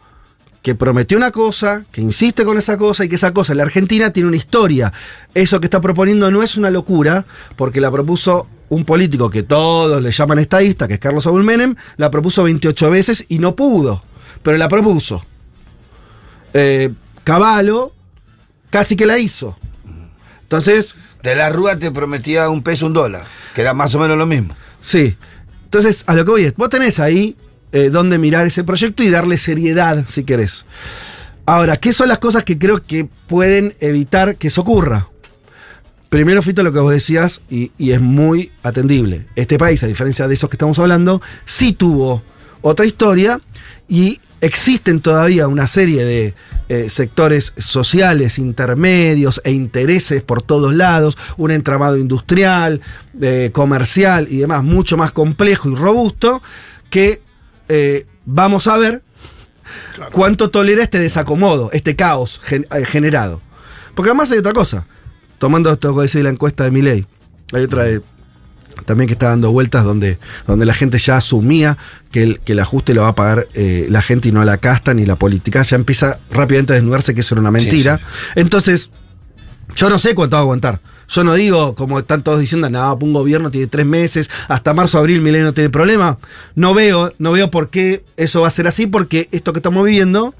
[0.66, 3.62] que prometió una cosa, que insiste con esa cosa y que esa cosa en la
[3.62, 4.92] Argentina tiene una historia.
[5.32, 7.24] Eso que está proponiendo no es una locura,
[7.54, 11.76] porque la propuso un político que todos le llaman estadista, que es Carlos Saúl Menem,
[11.98, 14.02] la propuso 28 veces y no pudo,
[14.42, 15.24] pero la propuso.
[16.52, 17.92] Eh, Caballo
[18.68, 19.56] casi que la hizo.
[20.42, 23.22] Entonces, De la Rúa te prometía un peso, un dólar,
[23.54, 24.56] que era más o menos lo mismo.
[24.80, 25.16] Sí.
[25.62, 27.36] Entonces, a lo que voy es, vos tenés ahí
[27.76, 30.64] eh, donde mirar ese proyecto y darle seriedad, si querés.
[31.44, 35.10] Ahora, ¿qué son las cosas que creo que pueden evitar que eso ocurra?
[36.08, 39.26] Primero, Fito, lo que vos decías, y, y es muy atendible.
[39.36, 42.22] Este país, a diferencia de esos que estamos hablando, sí tuvo
[42.62, 43.42] otra historia
[43.90, 46.34] y existen todavía una serie de
[46.70, 52.80] eh, sectores sociales, intermedios e intereses por todos lados, un entramado industrial,
[53.20, 56.40] eh, comercial y demás, mucho más complejo y robusto,
[56.88, 57.25] que
[57.68, 59.02] eh, vamos a ver
[60.12, 63.40] cuánto tolera este desacomodo, este caos gen- eh, generado.
[63.94, 64.86] Porque además hay otra cosa,
[65.38, 67.06] tomando esto que dice la encuesta de Milei,
[67.52, 68.02] hay otra de-
[68.84, 71.78] también que está dando vueltas donde, donde la gente ya asumía
[72.12, 74.58] que el, que el ajuste lo va a pagar eh, la gente y no la
[74.58, 75.62] casta ni la política.
[75.62, 77.96] Ya empieza rápidamente a desnudarse que eso era una mentira.
[77.96, 78.04] sí,
[78.36, 78.90] Entonces,
[79.74, 80.80] yo no sé cuánto va a aguantar.
[81.08, 84.98] Yo no digo, como están todos diciendo, no, un gobierno tiene tres meses, hasta marzo,
[84.98, 86.18] abril, Milei no tiene problema.
[86.54, 89.84] No veo, no veo por qué eso va a ser así, porque esto que estamos
[89.84, 90.34] viviendo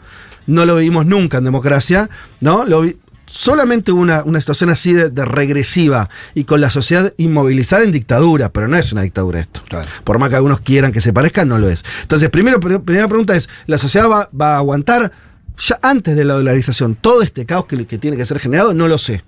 [0.46, 2.09] no lo vivimos nunca en democracia,
[2.40, 2.64] ¿no?
[2.64, 2.96] Lo vi-
[3.29, 8.50] solamente una, una situación así de, de regresiva y con la sociedad inmovilizada en dictadura,
[8.52, 9.61] pero no es una dictadura esto.
[9.68, 9.88] Claro.
[10.05, 11.85] Por más que algunos quieran que se parezca, no lo es.
[12.02, 15.11] Entonces, primero, pr- primera pregunta es, ¿la sociedad va, va a aguantar
[15.59, 18.72] ya antes de la dolarización todo este caos que, que tiene que ser generado?
[18.74, 19.24] No lo sé.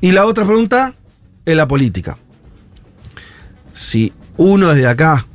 [0.00, 0.94] Y la otra pregunta
[1.44, 2.16] es la política.
[3.72, 5.26] Si uno desde acá,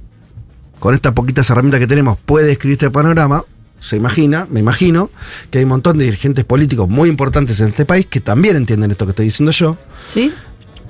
[0.79, 3.43] con estas poquitas herramientas que tenemos, puede escribir este panorama,
[3.79, 5.11] se imagina, me imagino,
[5.51, 8.91] que hay un montón de dirigentes políticos muy importantes en este país que también entienden
[8.91, 9.77] esto que estoy diciendo yo.
[10.09, 10.33] ¿Sí?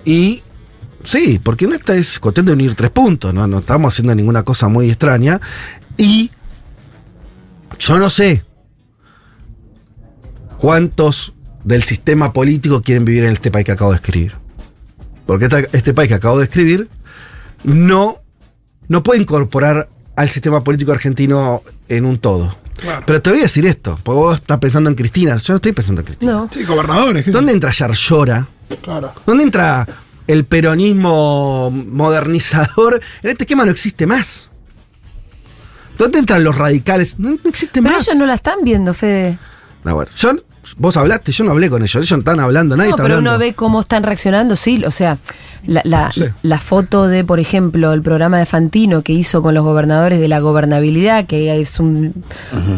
[0.06, 0.44] Y
[1.04, 3.48] sí, porque no esta es cuestión de unir tres puntos, ¿no?
[3.48, 5.42] No estamos haciendo ninguna cosa muy extraña.
[5.98, 6.32] Y
[7.80, 8.44] yo no sé
[10.58, 11.35] cuántos
[11.66, 14.34] del sistema político quieren vivir en este país que acabo de escribir.
[15.26, 16.88] Porque esta- este país que acabo de escribir
[17.64, 18.22] no,
[18.88, 22.56] no puede incorporar al sistema político argentino en un todo.
[22.78, 23.04] Claro.
[23.08, 25.72] Pero te voy a decir esto, porque vos estás pensando en Cristina, yo no estoy
[25.72, 26.32] pensando en Cristina.
[26.34, 26.50] No.
[26.54, 27.24] Sí, gobernadores.
[27.24, 28.48] ¿qué sé ¿Dónde entra Yarlora?
[28.82, 29.14] Claro.
[29.26, 29.88] ¿Dónde entra
[30.28, 33.02] el peronismo modernizador?
[33.24, 34.50] En este esquema no existe más.
[35.98, 37.18] ¿Dónde entran los radicales?
[37.18, 38.08] No, no existe Pero más.
[38.08, 39.40] ellos no la están viendo, Fede.
[39.84, 40.36] No, bueno, yo-
[40.78, 43.16] vos hablaste, yo no hablé con ellos, ellos no están hablando, nadie no, está pero
[43.16, 43.32] hablando.
[43.32, 44.84] uno ve cómo están reaccionando, sí.
[44.86, 45.18] O sea,
[45.68, 46.24] la, la, Sí.
[46.44, 50.28] la foto de, por ejemplo, el programa de Fantino que hizo con los gobernadores de
[50.28, 52.24] la gobernabilidad, que es un,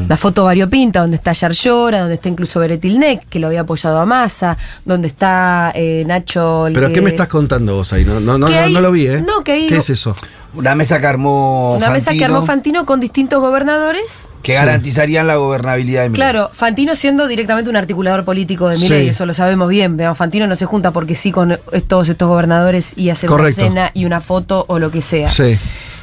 [0.05, 4.05] una foto variopinta, donde está Yarlora, donde está incluso Beretilnec, que lo había apoyado a
[4.05, 6.67] Massa, donde está eh, Nacho...
[6.67, 8.05] el ¿Pero que- qué me estás contando vos ahí?
[8.05, 9.21] No, no, no, no, hay- no lo vi, ¿eh?
[9.25, 10.15] no, que hay- ¿Qué es eso?
[10.53, 14.29] Una mesa que armó Una mesa que Fantino, armó Fantino con distintos gobernadores.
[14.41, 16.15] que garantizarían la gobernabilidad de Milei.
[16.31, 19.09] Claro, Fantino siendo directamente un articulador político de Milei, Sí.
[19.09, 19.97] eso lo sabemos bien.
[19.97, 23.61] Veamos, Fantino no se junta porque sí con todos estos gobernadores y hace Correcto.
[23.61, 25.29] una cena y una foto o lo que sea.
[25.29, 25.57] Sí.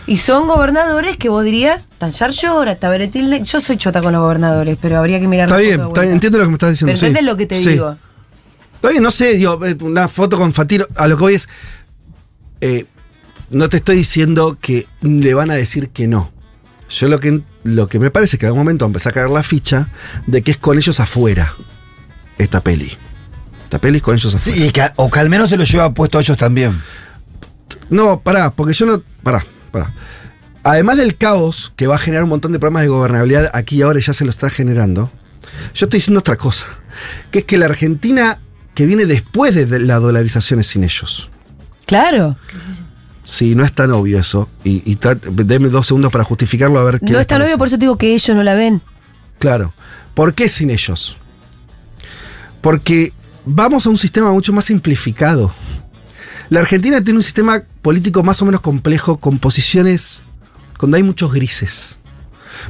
[0.06, 4.20] Y son gobernadores que vos dirías, Tanjar Llora, está Beretil, yo soy chota con los
[4.22, 6.94] gobernadores, pero habría que mirar Está bien, está entiendo lo que me estás diciendo.
[7.20, 7.24] Sí.
[7.24, 7.70] lo que te Sí.
[7.70, 7.96] digo.
[8.76, 11.48] Está bien, no sé, digo, eh, una foto con Fantino, a lo que voy es.
[12.60, 12.84] eh,
[13.50, 16.32] no te estoy diciendo que le van a decir que no.
[16.90, 19.30] Yo lo que, lo que me parece es que en algún momento empezar a caer
[19.30, 19.88] la ficha
[20.26, 21.52] de que es con ellos afuera
[22.36, 22.92] esta peli.
[23.78, 24.56] Peli es con ellos afuera.
[24.58, 26.80] Sí, y que- o que al menos se lo lleva puesto a ellos también.
[27.90, 29.02] No, pará, porque yo no.
[29.22, 29.92] Pará, pará.
[30.62, 33.82] Además del caos que va a generar un montón de problemas de gobernabilidad aquí y
[33.82, 35.10] ahora ya se lo está generando,
[35.74, 36.66] yo estoy diciendo otra cosa.
[37.30, 38.38] Que es que la Argentina
[38.74, 41.28] que viene después de la dolarización es sin ellos.
[41.86, 42.36] Claro,
[43.26, 44.50] Sí, no es tan obvio eso.
[44.64, 47.10] Y, y ta- deme dos segundos para justificarlo a ver qué.
[47.10, 48.82] no es tan obvio, por eso te digo que ellos no la ven.
[49.38, 49.72] Claro.
[50.12, 51.16] ¿Por qué sin ellos?
[52.60, 53.12] Porque
[53.44, 55.52] vamos a un sistema mucho más simplificado.
[56.50, 60.22] La Argentina tiene un sistema político más o menos complejo, con posiciones
[60.78, 61.96] donde hay muchos grises.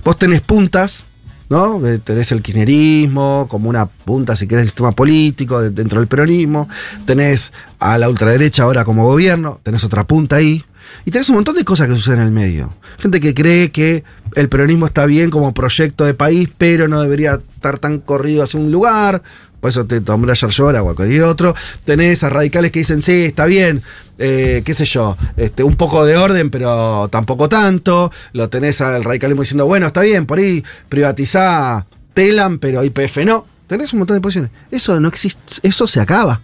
[0.04, 1.04] Vos tenés puntas,
[1.48, 1.84] ¿no?
[1.86, 6.06] Eh, Tenés el kirchnerismo como una punta, si querés, del sistema político de- dentro del
[6.08, 6.68] peronismo.
[7.04, 10.64] Tenés a la ultraderecha ahora como gobierno, tenés otra punta ahí.
[11.04, 12.72] Y tenés un montón de cosas que suceden en el medio.
[12.98, 14.04] Gente que cree que
[14.36, 18.60] el peronismo está bien como proyecto de país, pero no debería estar tan corrido hacia
[18.60, 19.22] un lugar.
[19.64, 21.54] Por eso te tomé ayer llora o a cualquier otro.
[21.86, 23.82] Tenés a radicales que dicen, sí, está bien,
[24.18, 28.12] eh, qué sé yo, este, un poco de orden, pero tampoco tanto.
[28.34, 33.46] Lo tenés al radicalismo diciendo, bueno, está bien, por ahí privatizá Telam, pero IPF no.
[33.66, 34.50] Tenés un montón de posiciones.
[34.70, 36.42] Eso no existe, eso se acaba.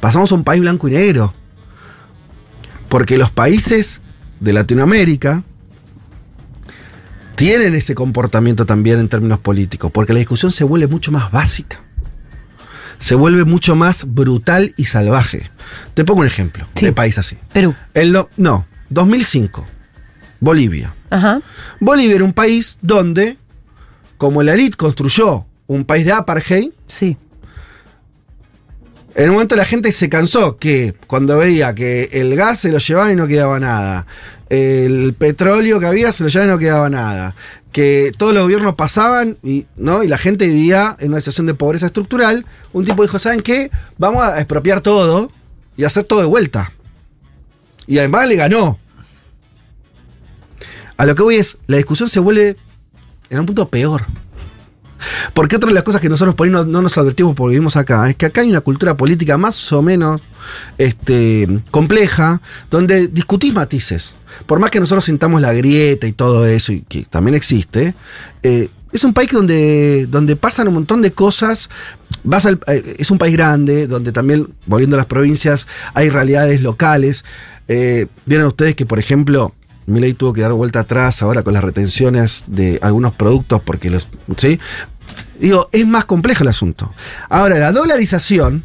[0.00, 1.32] Pasamos a un país blanco y negro.
[2.90, 4.02] Porque los países
[4.40, 5.42] de Latinoamérica
[7.34, 11.85] tienen ese comportamiento también en términos políticos, porque la discusión se vuelve mucho más básica.
[12.98, 15.50] Se vuelve mucho más brutal y salvaje.
[15.94, 16.86] Te pongo un ejemplo Sí.
[16.86, 17.36] de país así.
[17.52, 17.74] Perú.
[17.94, 19.66] El no, no, 2005,
[20.40, 20.94] Bolivia.
[21.10, 21.40] Ajá.
[21.80, 23.36] Bolivia era un país donde,
[24.16, 27.16] como la élite construyó un país de apartheid, Sí.
[29.14, 32.78] en un momento la gente se cansó que cuando veía que el gas se lo
[32.78, 34.06] llevaban y no quedaba nada,
[34.50, 37.34] el petróleo que había se lo llevaban y no quedaba nada,
[37.76, 40.02] que todos los gobiernos pasaban y, ¿no?
[40.02, 43.70] y la gente vivía en una situación de pobreza estructural, un tipo dijo, ¿saben qué?
[43.98, 45.30] Vamos a expropiar todo
[45.76, 46.72] y hacer todo de vuelta.
[47.86, 48.78] Y además le ganó.
[50.96, 52.56] A lo que voy es, la discusión se vuelve
[53.28, 54.06] en un punto peor.
[55.34, 57.76] Porque otra de las cosas que nosotros por ahí no, no nos advertimos porque vivimos
[57.76, 60.20] acá es que acá hay una cultura política más o menos
[60.78, 64.16] este, compleja, donde discutís matices.
[64.46, 67.94] Por más que nosotros sintamos la grieta y todo eso, y que también existe,
[68.42, 71.68] eh, es un país donde, donde pasan un montón de cosas.
[72.66, 77.24] Eh, es un país grande, donde también, volviendo a las provincias, hay realidades locales.
[77.68, 79.54] Eh, Vieron ustedes que, por ejemplo,
[79.86, 84.08] Milei tuvo que dar vuelta atrás ahora con las retenciones de algunos productos porque los.
[84.36, 84.58] ¿Sí?
[85.38, 86.92] Digo, es más complejo el asunto.
[87.28, 88.64] Ahora, la dolarización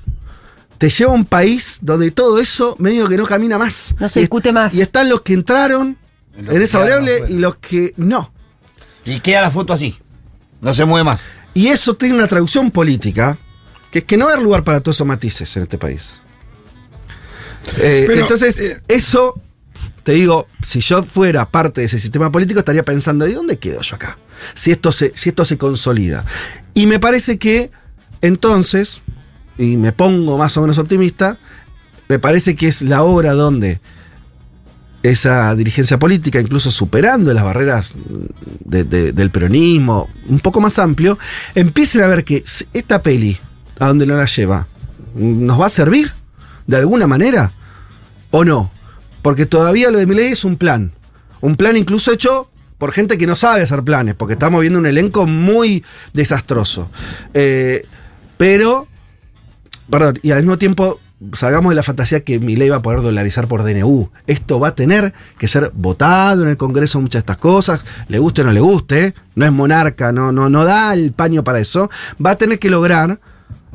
[0.78, 3.94] te lleva a un país donde todo eso medio que no camina más.
[4.00, 4.74] No se discute más.
[4.74, 5.98] Y están los que entraron
[6.36, 8.34] en que esa variable y los que no.
[9.06, 9.96] Y queda la foto así.
[10.60, 11.34] No se mueve más.
[11.54, 13.38] Y eso tiene una traducción política,
[13.92, 16.22] que es que no hay lugar para todos esos matices en este país.
[17.78, 19.40] Eh, Pero, entonces, eh, eso,
[20.04, 23.82] te digo, si yo fuera parte de ese sistema político, estaría pensando, ¿y dónde quedo
[23.82, 24.18] yo acá?
[24.56, 26.26] Si esto se, si esto se consolida.
[26.74, 27.70] Y me parece que
[28.22, 29.02] entonces,
[29.58, 31.38] y me pongo más o menos optimista,
[32.08, 33.80] me parece que es la hora donde
[35.04, 37.94] esa dirigencia política, incluso superando las barreras
[38.66, 41.18] de- de- del peronismo, un poco más amplio,
[41.56, 43.38] empiecen a ver que esta peli,
[43.80, 44.68] a donde nos la lleva,
[45.16, 46.14] ¿nos va a servir
[46.68, 47.52] de alguna manera
[48.30, 48.72] o no?
[49.22, 50.92] Porque todavía lo de Milei es un plan.
[51.42, 54.88] Un plan incluso hecho por gente que no sabe hacer planes, porque estamos viendo un
[54.88, 56.90] elenco muy desastroso.
[57.34, 57.86] Eh,
[58.38, 58.88] pero,
[59.88, 61.00] perdón, y al mismo tiempo
[61.34, 64.10] salgamos de la fantasía que Milei va a poder dolarizar por DNU.
[64.26, 68.18] Esto va a tener que ser votado en el Congreso, muchas de estas cosas, le
[68.18, 71.60] guste o no le guste, no es monarca, no, no, no da el paño para
[71.60, 71.90] eso.
[72.24, 73.20] Va a tener que lograr,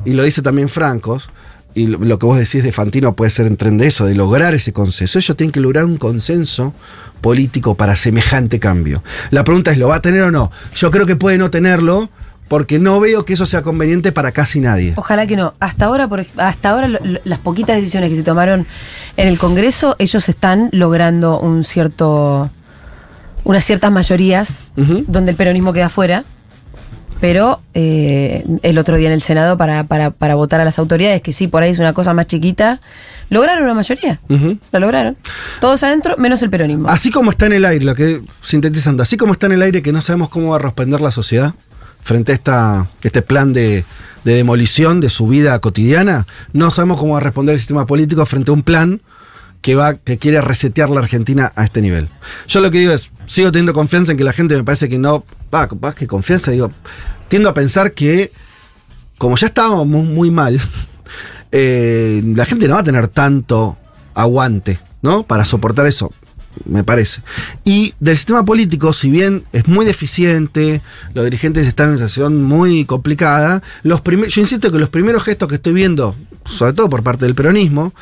[0.03, 1.29] y lo dice también Francos,
[1.77, 4.15] y lo, lo que vos decís de Fantino puede ser en tren de eso, de
[4.15, 5.19] lograr ese consenso.
[5.19, 6.73] Ellos tienen que lograr un consenso
[7.21, 9.03] político para semejante cambio.
[9.31, 10.51] La pregunta es, ¿lo va a tener o no?
[10.75, 12.09] Yo creo que puede no tenerlo,
[12.47, 14.93] porque no veo que eso sea conveniente para casi nadie.
[14.95, 15.53] Ojalá que no.
[15.59, 18.65] Hasta ahora, por, hasta ahora lo- lo- las poquitas decisiones que se tomaron
[19.17, 22.49] en el Congreso, ellos están logrando un cierto,
[23.43, 24.61] unas ciertas mayorías
[25.07, 26.23] donde el peronismo queda fuera.
[27.19, 31.21] Pero eh, el otro día en el Senado para, para, para votar a las autoridades,
[31.21, 32.79] que sí, por ahí es una cosa más chiquita,
[33.29, 34.19] lograron una mayoría.
[34.29, 34.57] Ujú.
[34.71, 35.17] Lo lograron.
[35.59, 36.87] Todos adentro, menos el peronismo.
[36.89, 39.81] Así como está en el aire, lo que sintetizando, así como está en el aire
[39.81, 41.53] que no sabemos cómo va a responder la sociedad
[42.01, 43.83] frente a esta, este plan de,
[44.23, 48.25] de demolición de su vida cotidiana, no sabemos cómo va a responder el sistema político
[48.25, 49.01] frente a un plan
[49.61, 52.09] que va, que quiere resetear la Argentina a este nivel.
[52.47, 54.97] Yo lo que digo es, sigo teniendo confianza en que la gente me parece que
[54.97, 56.71] no, va, más que confianza, digo,
[57.27, 58.31] tiendo a pensar que
[59.17, 60.59] como ya estábamos muy, mal,
[61.51, 63.77] eh, la gente no va a tener tanto
[64.13, 65.23] aguante, ¿no?
[65.23, 66.11] Para soportar eso,
[66.65, 67.21] me parece.
[67.63, 70.81] Y del sistema político, si bien es muy deficiente,
[71.13, 75.49] los dirigentes están en una situación muy complicada, los yo insisto que los primeros gestos
[75.49, 77.93] que estoy viendo, sobre todo por parte del peronismo,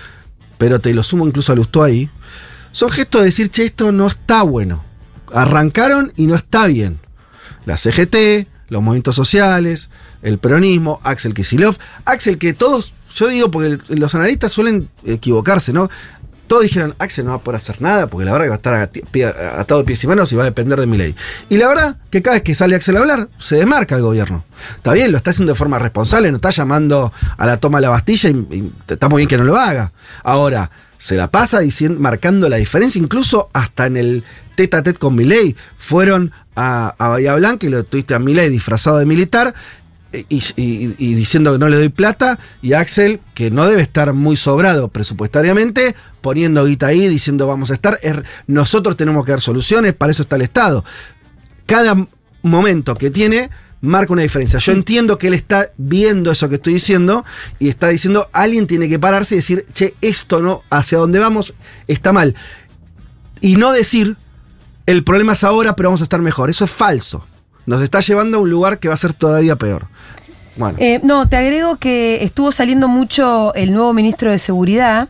[0.57, 2.09] pero te lo sumo incluso al ahí,
[2.72, 4.84] son gestos de decir, che, esto no está bueno.
[5.34, 6.99] Arrancaron y no está bien.
[7.66, 9.89] La CGT, los movimientos sociales,
[10.22, 15.89] el peronismo, Axel Kisilov, Axel que todos, yo digo porque los analistas suelen equivocarse, ¿no?
[16.47, 18.84] todos dijeron, Axel no va a poder hacer nada porque la verdad que va a
[18.84, 21.16] estar atado de pies y manos y va a depender de mi ley.
[21.49, 24.45] Y la verdad que cada vez que sale Axel a hablar, se desmarca el gobierno.
[24.76, 27.84] Está bien, lo está haciendo de forma responsable, no está llamando a la toma de
[27.84, 29.91] la Bastilla y, y está muy bien que no lo haga.
[30.24, 34.24] Ahora, se la pasa diciendo, marcando la diferencia, incluso hasta en el
[34.56, 35.56] tete a tete con Milei.
[35.78, 39.53] Fueron a, a Bahía Blanca y lo tuviste a Milei disfrazado de militar
[40.14, 43.82] eh, y, y- y diciendo que no le doy plata, y Axel, que no debe
[43.82, 48.16] estar muy sobrado presupuestariamente, poniendo guita ahí, diciendo vamos a estar, es-
[48.47, 50.86] nosotros tenemos que dar soluciones, para eso está el Estado.
[51.66, 52.08] Cada
[52.43, 53.49] momento que tiene
[53.82, 54.58] marca una diferencia.
[54.60, 57.24] Yo entiendo que él está viendo eso que estoy diciendo
[57.60, 61.53] y está diciendo, alguien tiene que pararse y decir, che, esto no, hacia dónde vamos,
[61.88, 62.34] está mal.
[63.41, 64.16] Y no decir,
[64.86, 66.49] el problema es ahora, pero vamos a estar mejor.
[66.49, 67.25] Eso es falso.
[67.65, 69.88] Nos está llevando a un lugar que va a ser todavía peor.
[70.55, 70.77] Bueno.
[70.79, 75.09] Eh, no, te agrego que estuvo saliendo mucho el nuevo ministro de Seguridad,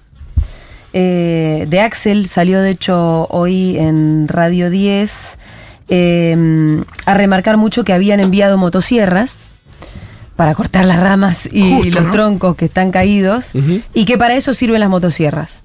[0.93, 5.37] eh, de Axel, salió de hecho hoy en Radio 10
[5.89, 9.37] eh, a remarcar mucho que habían enviado motosierras
[10.35, 12.11] para cortar las ramas y Justo, los ¿no?
[12.11, 13.51] troncos que están caídos
[13.93, 15.61] y que para eso sirven las motosierras.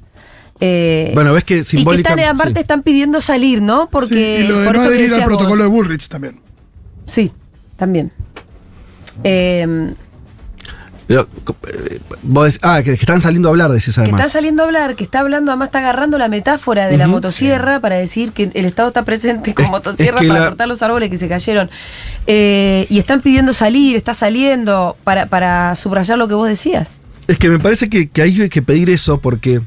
[0.61, 2.61] Eh, Bueno, ves que y que simbólica- están, aparte sí.
[2.61, 3.89] están pidiendo salir, ¿no?
[3.91, 5.59] Porque Sí, y lo de por no que adherir al protocolo vos.
[5.59, 6.39] de Bullrich también.
[7.07, 7.33] Sí,
[7.77, 8.13] también.
[9.25, 9.95] Eh,
[11.07, 11.23] Pero,
[11.67, 14.21] eh, vos decís- ah, que, que están saliendo a hablar, decís que además.
[14.21, 17.81] está saliendo a hablar, que está hablando, además está agarrando la metáfora de la motosierra
[17.81, 20.69] para decir que el Estado está presente con Es- motosierra es que para la- cortar
[20.69, 21.69] los árboles que se cayeron.
[22.29, 26.99] Eh, y están pidiendo salir, está saliendo, para, para subrayar lo que vos decías.
[27.27, 29.63] Es que me parece que, que hay que pedir eso porque.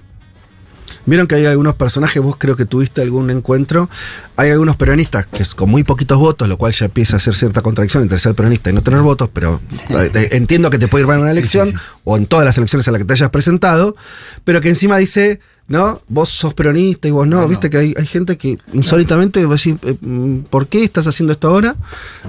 [1.06, 3.90] Vieron que hay algunos personajes, vos creo que tuviste algún encuentro.
[4.38, 7.36] Hay algunos peronistas que es con muy poquitos votos, lo cual ya empieza a ser
[7.36, 10.88] cierta contradicción entre ser peronista y no tener votos, pero eh, eh, entiendo que te
[10.88, 11.84] puede ir mal en una elección sí, sí.
[12.04, 13.96] o en todas las elecciones a las que te hayas presentado,
[14.44, 17.38] pero que encima dice, no, vos sos peronista y vos no.
[17.38, 17.48] No, no.
[17.48, 21.08] Viste que hay, hay gente que insólitamente va a decir, eh, mm, ¿por qué estás
[21.08, 21.76] haciendo esto ahora?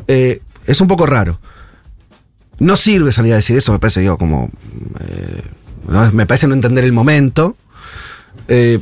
[0.09, 1.39] Eh, es un poco raro.
[2.59, 4.51] No sirve salir a decir eso, me parece yo como.
[5.01, 5.43] eh,
[5.89, 6.11] ¿no?
[6.13, 7.57] Me parece no entender el momento.
[8.49, 8.79] Eh,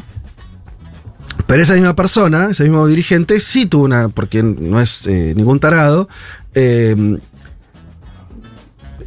[1.46, 4.08] pero esa misma persona, ese mismo dirigente, sí tuvo una.
[4.08, 6.08] Porque no es eh, ningún tarado.
[6.54, 7.18] eh,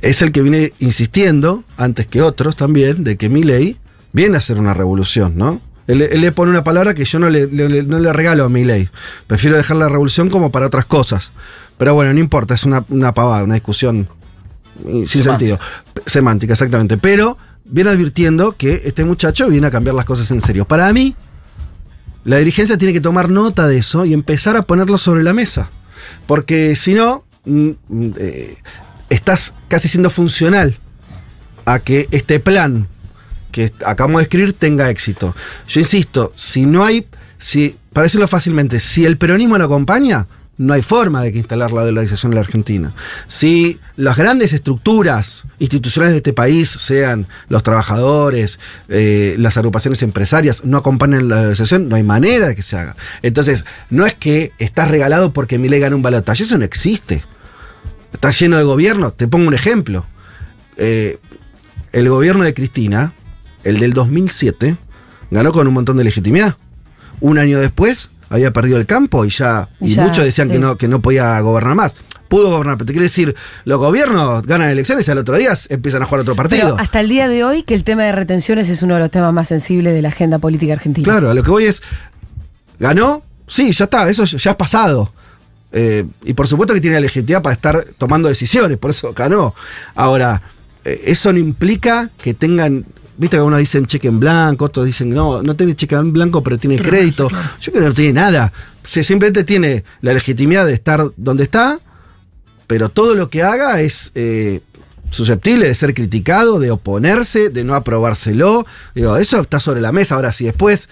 [0.01, 3.77] es el que viene insistiendo, antes que otros también, de que mi ley
[4.13, 5.61] viene a ser una revolución, ¿no?
[5.87, 8.49] Él, él le pone una palabra que yo no le, le- no le regalo a
[8.49, 8.89] mi ley.
[9.27, 11.31] Prefiero dejar la revolución como para otras cosas.
[11.77, 14.07] Pero bueno, no importa, es una, una pavada, una discusión
[14.83, 15.29] sin Semántica.
[15.31, 15.59] sentido.
[16.05, 16.97] Semántica, exactamente.
[16.97, 20.65] Pero viene advirtiendo que este muchacho viene a cambiar las cosas en serio.
[20.65, 21.15] Para mí,
[22.23, 25.69] la dirigencia tiene que tomar nota de eso y empezar a ponerlo sobre la mesa.
[26.27, 28.57] Porque si no, mm, mm, eh,
[29.09, 30.77] estás casi siendo funcional
[31.65, 32.87] a que este plan
[33.51, 35.35] que acabamos de escribir tenga éxito.
[35.67, 37.07] Yo insisto, si no hay,
[37.37, 40.27] si, para decirlo fácilmente, si el peronismo lo acompaña,
[40.57, 42.93] no hay forma de que instalar la dolarización en la Argentina.
[43.27, 50.63] Si las grandes estructuras institucionales de este país, sean los trabajadores, eh, las agrupaciones empresarias,
[50.63, 52.95] no acompañan la dolarización, no hay manera de que se haga.
[53.21, 57.23] Entonces, no es que estás regalado porque mi gana un balotaje, eso no existe.
[58.13, 59.11] Está lleno de gobierno.
[59.11, 60.05] Te pongo un ejemplo.
[60.77, 61.17] Eh,
[61.91, 63.13] el gobierno de Cristina,
[63.65, 64.77] el del 2007,
[65.31, 66.55] ganó con un montón de legitimidad.
[67.19, 69.69] Un año después había perdido el campo y ya.
[69.79, 70.53] Y ya, muchos decían sí.
[70.53, 71.95] que no, que no podía gobernar más.
[72.27, 76.01] Pudo gobernar, pero te quiere decir, los gobiernos ganan elecciones y al otro día empiezan
[76.01, 76.61] a jugar otro partido.
[76.61, 79.11] Pero hasta el día de hoy que el tema de retenciones es uno de los
[79.11, 81.05] temas más sensibles de la agenda política argentina.
[81.05, 81.83] Claro, a lo que voy es.
[82.79, 83.23] ¿Ganó?
[83.47, 85.13] Sí, ya está, eso ya es pasado.
[85.71, 89.53] Eh, y por supuesto que tiene la legitimidad para estar tomando decisiones, por eso ganó.
[89.93, 90.41] Ahora,
[90.85, 92.85] eh, eso no implica que tengan.
[93.17, 96.43] Viste que algunos dicen cheque en blanco, otros dicen no, no tiene cheque en blanco,
[96.43, 97.23] pero tiene Pero crédito.
[97.23, 97.49] no, sí, claro.
[97.61, 98.53] Yo creo que no tiene nada.
[98.83, 101.79] Se simplemente tiene la legitimidad de estar donde está,
[102.67, 104.61] pero todo lo que haga es eh,
[105.09, 108.65] susceptible de ser criticado, de oponerse, de no aprobárselo.
[108.93, 110.15] Digo, eso está sobre la mesa.
[110.15, 110.89] Ahora, si después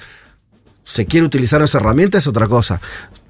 [0.83, 2.81] se quiere utilizar esa herramienta es otra cosa.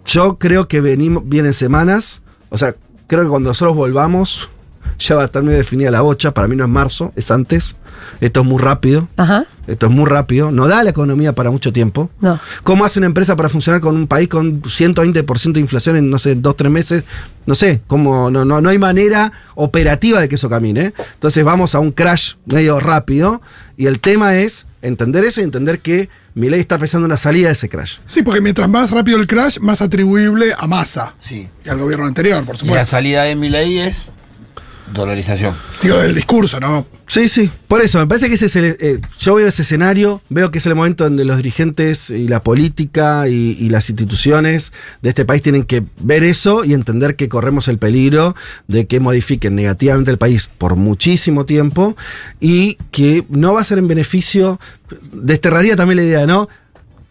[0.06, 2.76] Yo creo que venimos, vienen semanas, o sea,
[3.08, 4.50] creo que cuando nosotros volvamos
[5.00, 6.34] ya va a estar muy definida la bocha.
[6.34, 7.76] Para mí no es marzo, es antes.
[8.22, 9.08] Esto es muy rápido.
[9.18, 9.46] Ajá.
[9.68, 10.52] Esto es muy rápido.
[10.52, 12.10] No da la economía para mucho tiempo.
[12.20, 12.40] No.
[12.64, 16.20] ¿Cómo hace una empresa para funcionar con un país con 120% de inflación en, no
[16.20, 17.04] sé, dos, tres meses?
[17.46, 20.94] No sé, cómo, no, no, no hay manera operativa de que eso camine.
[21.14, 23.42] Entonces vamos a un crash medio rápido
[23.78, 27.48] y el tema es entender eso y entender que mi ley está pensando una salida
[27.48, 27.98] de ese crash.
[28.06, 31.48] Sí, porque mientras más rápido el crash, más atribuible a Massa Sí.
[31.64, 32.86] y al gobierno anterior, por Y la supuesto.
[32.88, 34.12] salida de mi ley es
[34.94, 35.56] dolarización.
[35.82, 36.86] Digo, del discurso, ¿no?
[37.08, 37.50] Sí, sí.
[37.68, 38.66] Por eso, me parece que ese es el.
[38.80, 42.42] eh, yo veo ese escenario, veo que es el momento donde los dirigentes y la
[42.42, 44.72] política y, y las instituciones
[45.02, 48.36] de este país tienen que ver eso y entender que corremos el peligro
[48.68, 51.96] de que modifiquen negativamente el país por muchísimo tiempo
[52.40, 54.60] y que no va a ser en beneficio.
[55.12, 56.48] Desterraría también la idea, ¿no?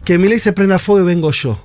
[0.04, 1.64] Que mi ley se prenda fuego y vengo yo.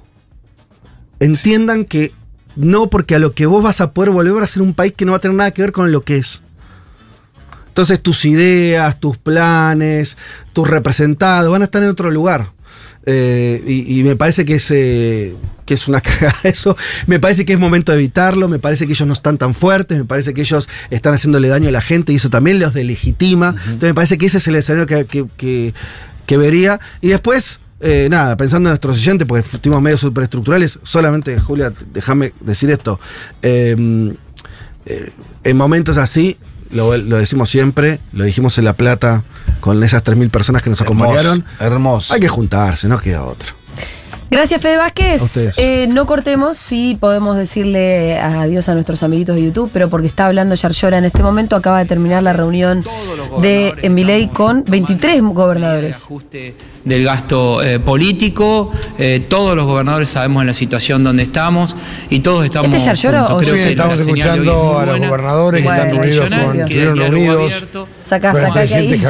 [1.20, 2.11] Entiendan que
[2.58, 5.05] no, porque a lo que vos vas a poder volver a ser un país que
[5.05, 6.41] no va a tener nada que ver con lo que es.
[7.70, 10.18] Entonces tus ideas, tus planes,
[10.53, 12.51] tus representados van a estar en otro lugar.
[13.05, 15.36] Eh, y, y me parece que es, eh,
[15.66, 16.76] que es una cagada eso.
[17.05, 18.47] Me parece que es momento de evitarlo.
[18.47, 19.97] Me parece que ellos no están tan fuertes.
[19.99, 23.49] Me parece que ellos están haciéndole daño a la gente y eso también los delegitima.
[23.66, 25.74] Entonces me parece que ese es el escenario que, que- que-
[26.26, 26.80] que vería.
[26.99, 32.34] Y después, eh, nada, pensando en nuestros oyentes, porque fuimos medios superestructurales, solamente, Julia, déjame
[32.39, 32.99] decir esto.
[33.41, 34.15] Eh,
[34.86, 35.11] eh,
[35.43, 36.38] en momentos así,
[36.71, 39.23] lo, lo decimos siempre, lo dijimos en La Plata
[39.59, 41.45] con esas 3.000 personas que nos acompañaron.
[41.59, 42.13] Hermoso.
[42.13, 43.57] Hay que juntarse, no queda otra.
[44.30, 45.57] Gracias, Fede Vázquez.
[45.57, 50.25] Eh, no cortemos, sí podemos decirle adiós a nuestros amiguitos de YouTube, pero porque está
[50.25, 52.84] hablando Yarlora en este momento, acaba de terminar la reunión
[53.41, 55.95] de Enviley con 23 el gobernadores.
[55.95, 58.71] ajuste del gasto eh, político.
[58.97, 61.75] Eh, todos los gobernadores sabemos en la situación donde estamos
[62.09, 62.73] y todos estamos.
[62.73, 65.63] ¿Este es Yarlora o Creo Sí, que estamos es escuchando muy a los buena, gobernadores
[65.63, 67.88] que están reunidos con- que reunidos abierto.
[68.05, 69.01] Saca, saca que ahí.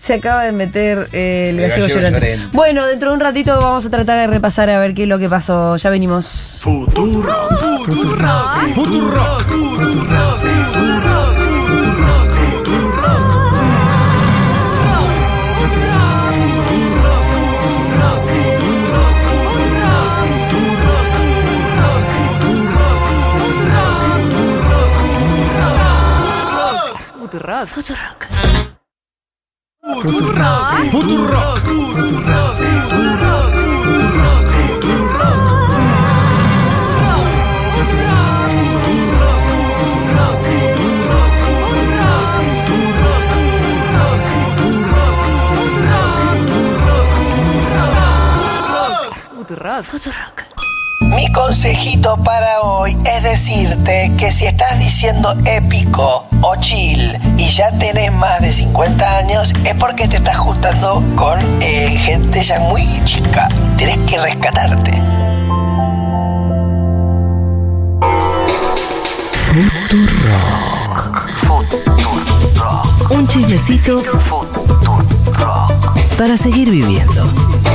[0.00, 2.20] Se acaba de meter eh, el El gallego gallego llorante.
[2.26, 2.56] llorente.
[2.56, 5.18] Bueno, dentro de un ratito vamos a tratar de repasar a ver qué es lo
[5.18, 5.76] que pasó.
[5.76, 6.62] Ya venimos.
[51.00, 57.70] Mi consejito para hoy es decirte que si estás diciendo épico o chill y ya
[57.78, 63.02] tenés más de 50 años, es porque te estás juntando con eh, gente ya muy
[63.04, 63.48] chica.
[63.76, 65.02] Tienes que rescatarte.
[73.10, 74.02] Un chismecito
[76.16, 77.69] para seguir viviendo.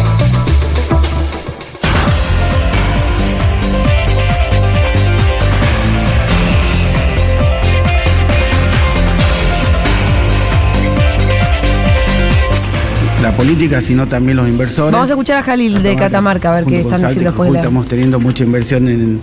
[13.35, 14.93] La política, sino también los inversores.
[14.93, 17.57] Vamos a escuchar a Jalil de Catamarca, a ver qué están diciendo después de.
[17.57, 19.19] Estamos teniendo mucha inversión en,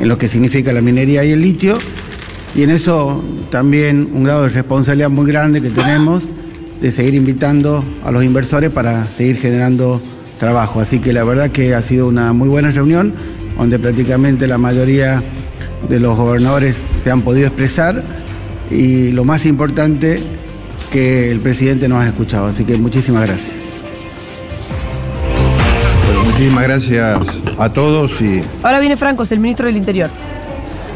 [0.00, 1.78] en lo que significa la minería y el litio.
[2.54, 6.22] Y en eso también un grado de responsabilidad muy grande que tenemos
[6.80, 10.02] de seguir invitando a los inversores para seguir generando
[10.38, 10.80] trabajo.
[10.80, 13.14] Así que la verdad que ha sido una muy buena reunión,
[13.56, 15.22] donde prácticamente la mayoría
[15.88, 18.02] de los gobernadores se han podido expresar
[18.70, 20.22] y lo más importante
[20.92, 22.46] que el presidente nos ha escuchado.
[22.46, 23.50] Así que muchísimas gracias.
[26.06, 27.18] Bueno, muchísimas gracias
[27.58, 30.10] a todos y Ahora viene Francos, el ministro del Interior.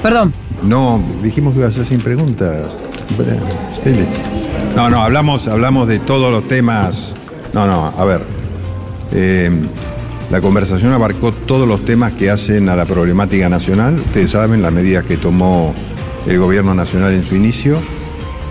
[0.02, 0.32] Perdón.
[0.62, 2.70] no, dijimos que iba a ser sin preguntas.
[4.76, 7.12] No, no, hablamos, hablamos de todos los temas.
[7.54, 8.22] No, no, a ver.
[9.12, 9.50] eh,
[10.30, 13.98] la conversación abarcó todos los temas que hacen a la problemática nacional.
[14.00, 15.72] Ustedes saben las medidas que tomó
[16.26, 17.78] el gobierno nacional en su inicio.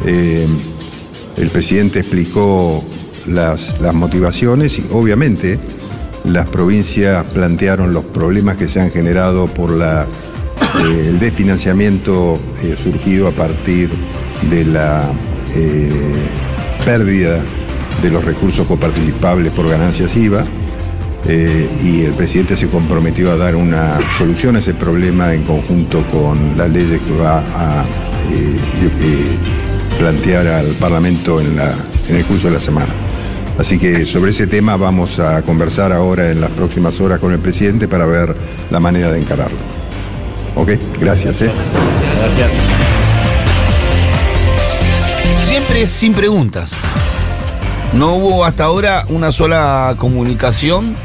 [0.06, 0.48] Eh,
[1.38, 2.84] el presidente explicó
[3.28, 5.60] las, motivaciones y obviamente
[6.24, 12.76] las provincias plantearon los problemas que se han generado por la, eh, el desfinanciamiento eh,
[12.82, 13.90] surgido a partir
[14.50, 15.12] de la
[15.56, 15.90] eh,
[16.84, 17.42] pérdida
[18.02, 20.44] de los recursos coparticipables por ganancias IVA.
[21.84, 26.56] y el presidente se comprometió a dar una solución a ese problema en conjunto con
[26.56, 27.86] las leyes que va a
[29.98, 31.74] plantear al Parlamento en, la,
[32.10, 32.94] en el curso de la semana.
[33.58, 37.40] Así que sobre ese tema vamos a conversar ahora en las próximas horas con el
[37.40, 38.36] presidente para ver
[38.70, 39.58] la manera de encararlo.
[40.56, 40.72] ¿Ok?
[41.00, 41.42] Gracias.
[41.42, 41.52] ¿eh?
[45.46, 46.72] Siempre sin preguntas.
[47.94, 50.96] No hubo hasta ahora una sola comunicación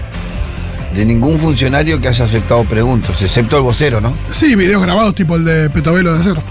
[0.95, 4.13] de ningún funcionario que haya aceptado preguntas, excepto el vocero, ¿no?
[4.33, 6.43] Sí, videos grabados tipo el de Petovelo de Acero.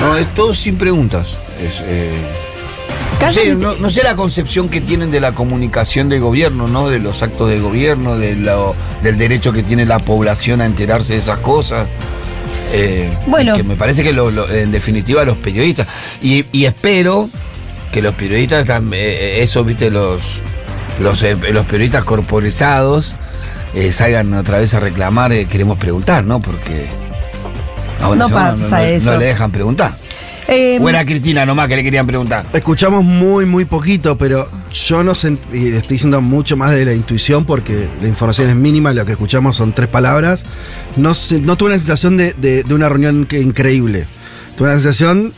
[0.00, 1.36] No, es todo sin preguntas.
[1.62, 2.10] Es, eh,
[3.20, 6.88] no, sé, no- no sé la concepción que tienen de la comunicación del gobierno, ¿no?
[6.88, 11.14] De los actos de gobierno, de lo- del derecho que tiene la población a enterarse
[11.14, 11.86] de esas cosas.
[12.72, 13.54] Eh, Bueno.
[13.56, 15.86] que me parece que lo- lo- en definitiva los periodistas.
[16.22, 17.28] Y, y espero
[17.92, 20.20] que los periodistas, eh, eso, viste, los,
[21.00, 23.16] los, los periodistas corporizados
[23.74, 26.40] eh, salgan otra vez a reclamar, eh, queremos preguntar, ¿no?
[26.40, 26.86] Porque.
[28.00, 29.12] A una No pasa eso.
[29.12, 29.92] no le dejan preguntar.
[30.50, 32.46] Eh, O era Cristina nomás que le querían preguntar.
[32.54, 36.86] Escuchamos muy, muy poquito, pero yo no sé, y le estoy diciendo mucho más de
[36.86, 40.46] la intuición porque la información es mínima, lo que escuchamos son tres palabras.
[40.96, 44.06] No, sé- no tuve una sensación de, de- de una reunión que, increíble.
[44.56, 45.34] Tuve una sensación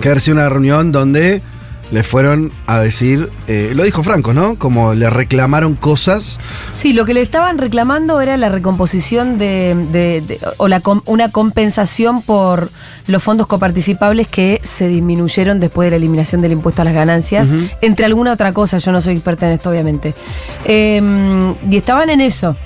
[0.00, 1.42] que haber sido una reunión donde
[1.90, 4.56] le fueron a decir, eh, lo dijo Franco, ¿no?
[4.56, 6.38] Como le reclamaron cosas.
[6.74, 11.00] Sí, lo que le estaban reclamando era la recomposición de, de- de- o la com-
[11.06, 12.70] una compensación por
[13.06, 17.48] los fondos coparticipables que se disminuyeron después de la eliminación del impuesto a las ganancias,
[17.80, 20.14] entre alguna otra cosa, yo no soy experta en esto obviamente.
[20.66, 21.00] Eh,
[21.70, 22.56] y estaban en eso.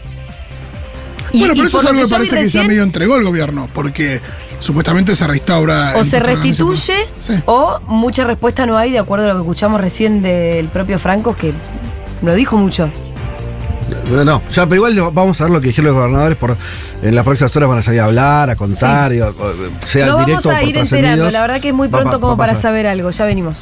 [1.33, 2.83] Y- bueno, y pero eso por es lo algo que parece que ya recién, medio
[2.83, 4.20] entregó el gobierno, porque
[4.59, 5.93] supuestamente se restaura.
[5.97, 7.35] o el se restituye Sí.
[7.47, 11.35] o mucha respuesta no hay de acuerdo a lo que escuchamos recién del propio Franco
[11.37, 11.53] que
[12.22, 12.91] no dijo mucho.
[14.11, 16.39] No, ya, pero igual vamos a ver lo que dijeron los gobernadores.
[16.39, 16.57] Por,
[17.03, 19.35] en las próximas horas van a salir a hablar, a contar, y, o-
[19.85, 22.47] sea No directo vamos a ir enterando, la verdad que es muy pronto como va
[22.47, 23.59] para saber algo, ya venimos.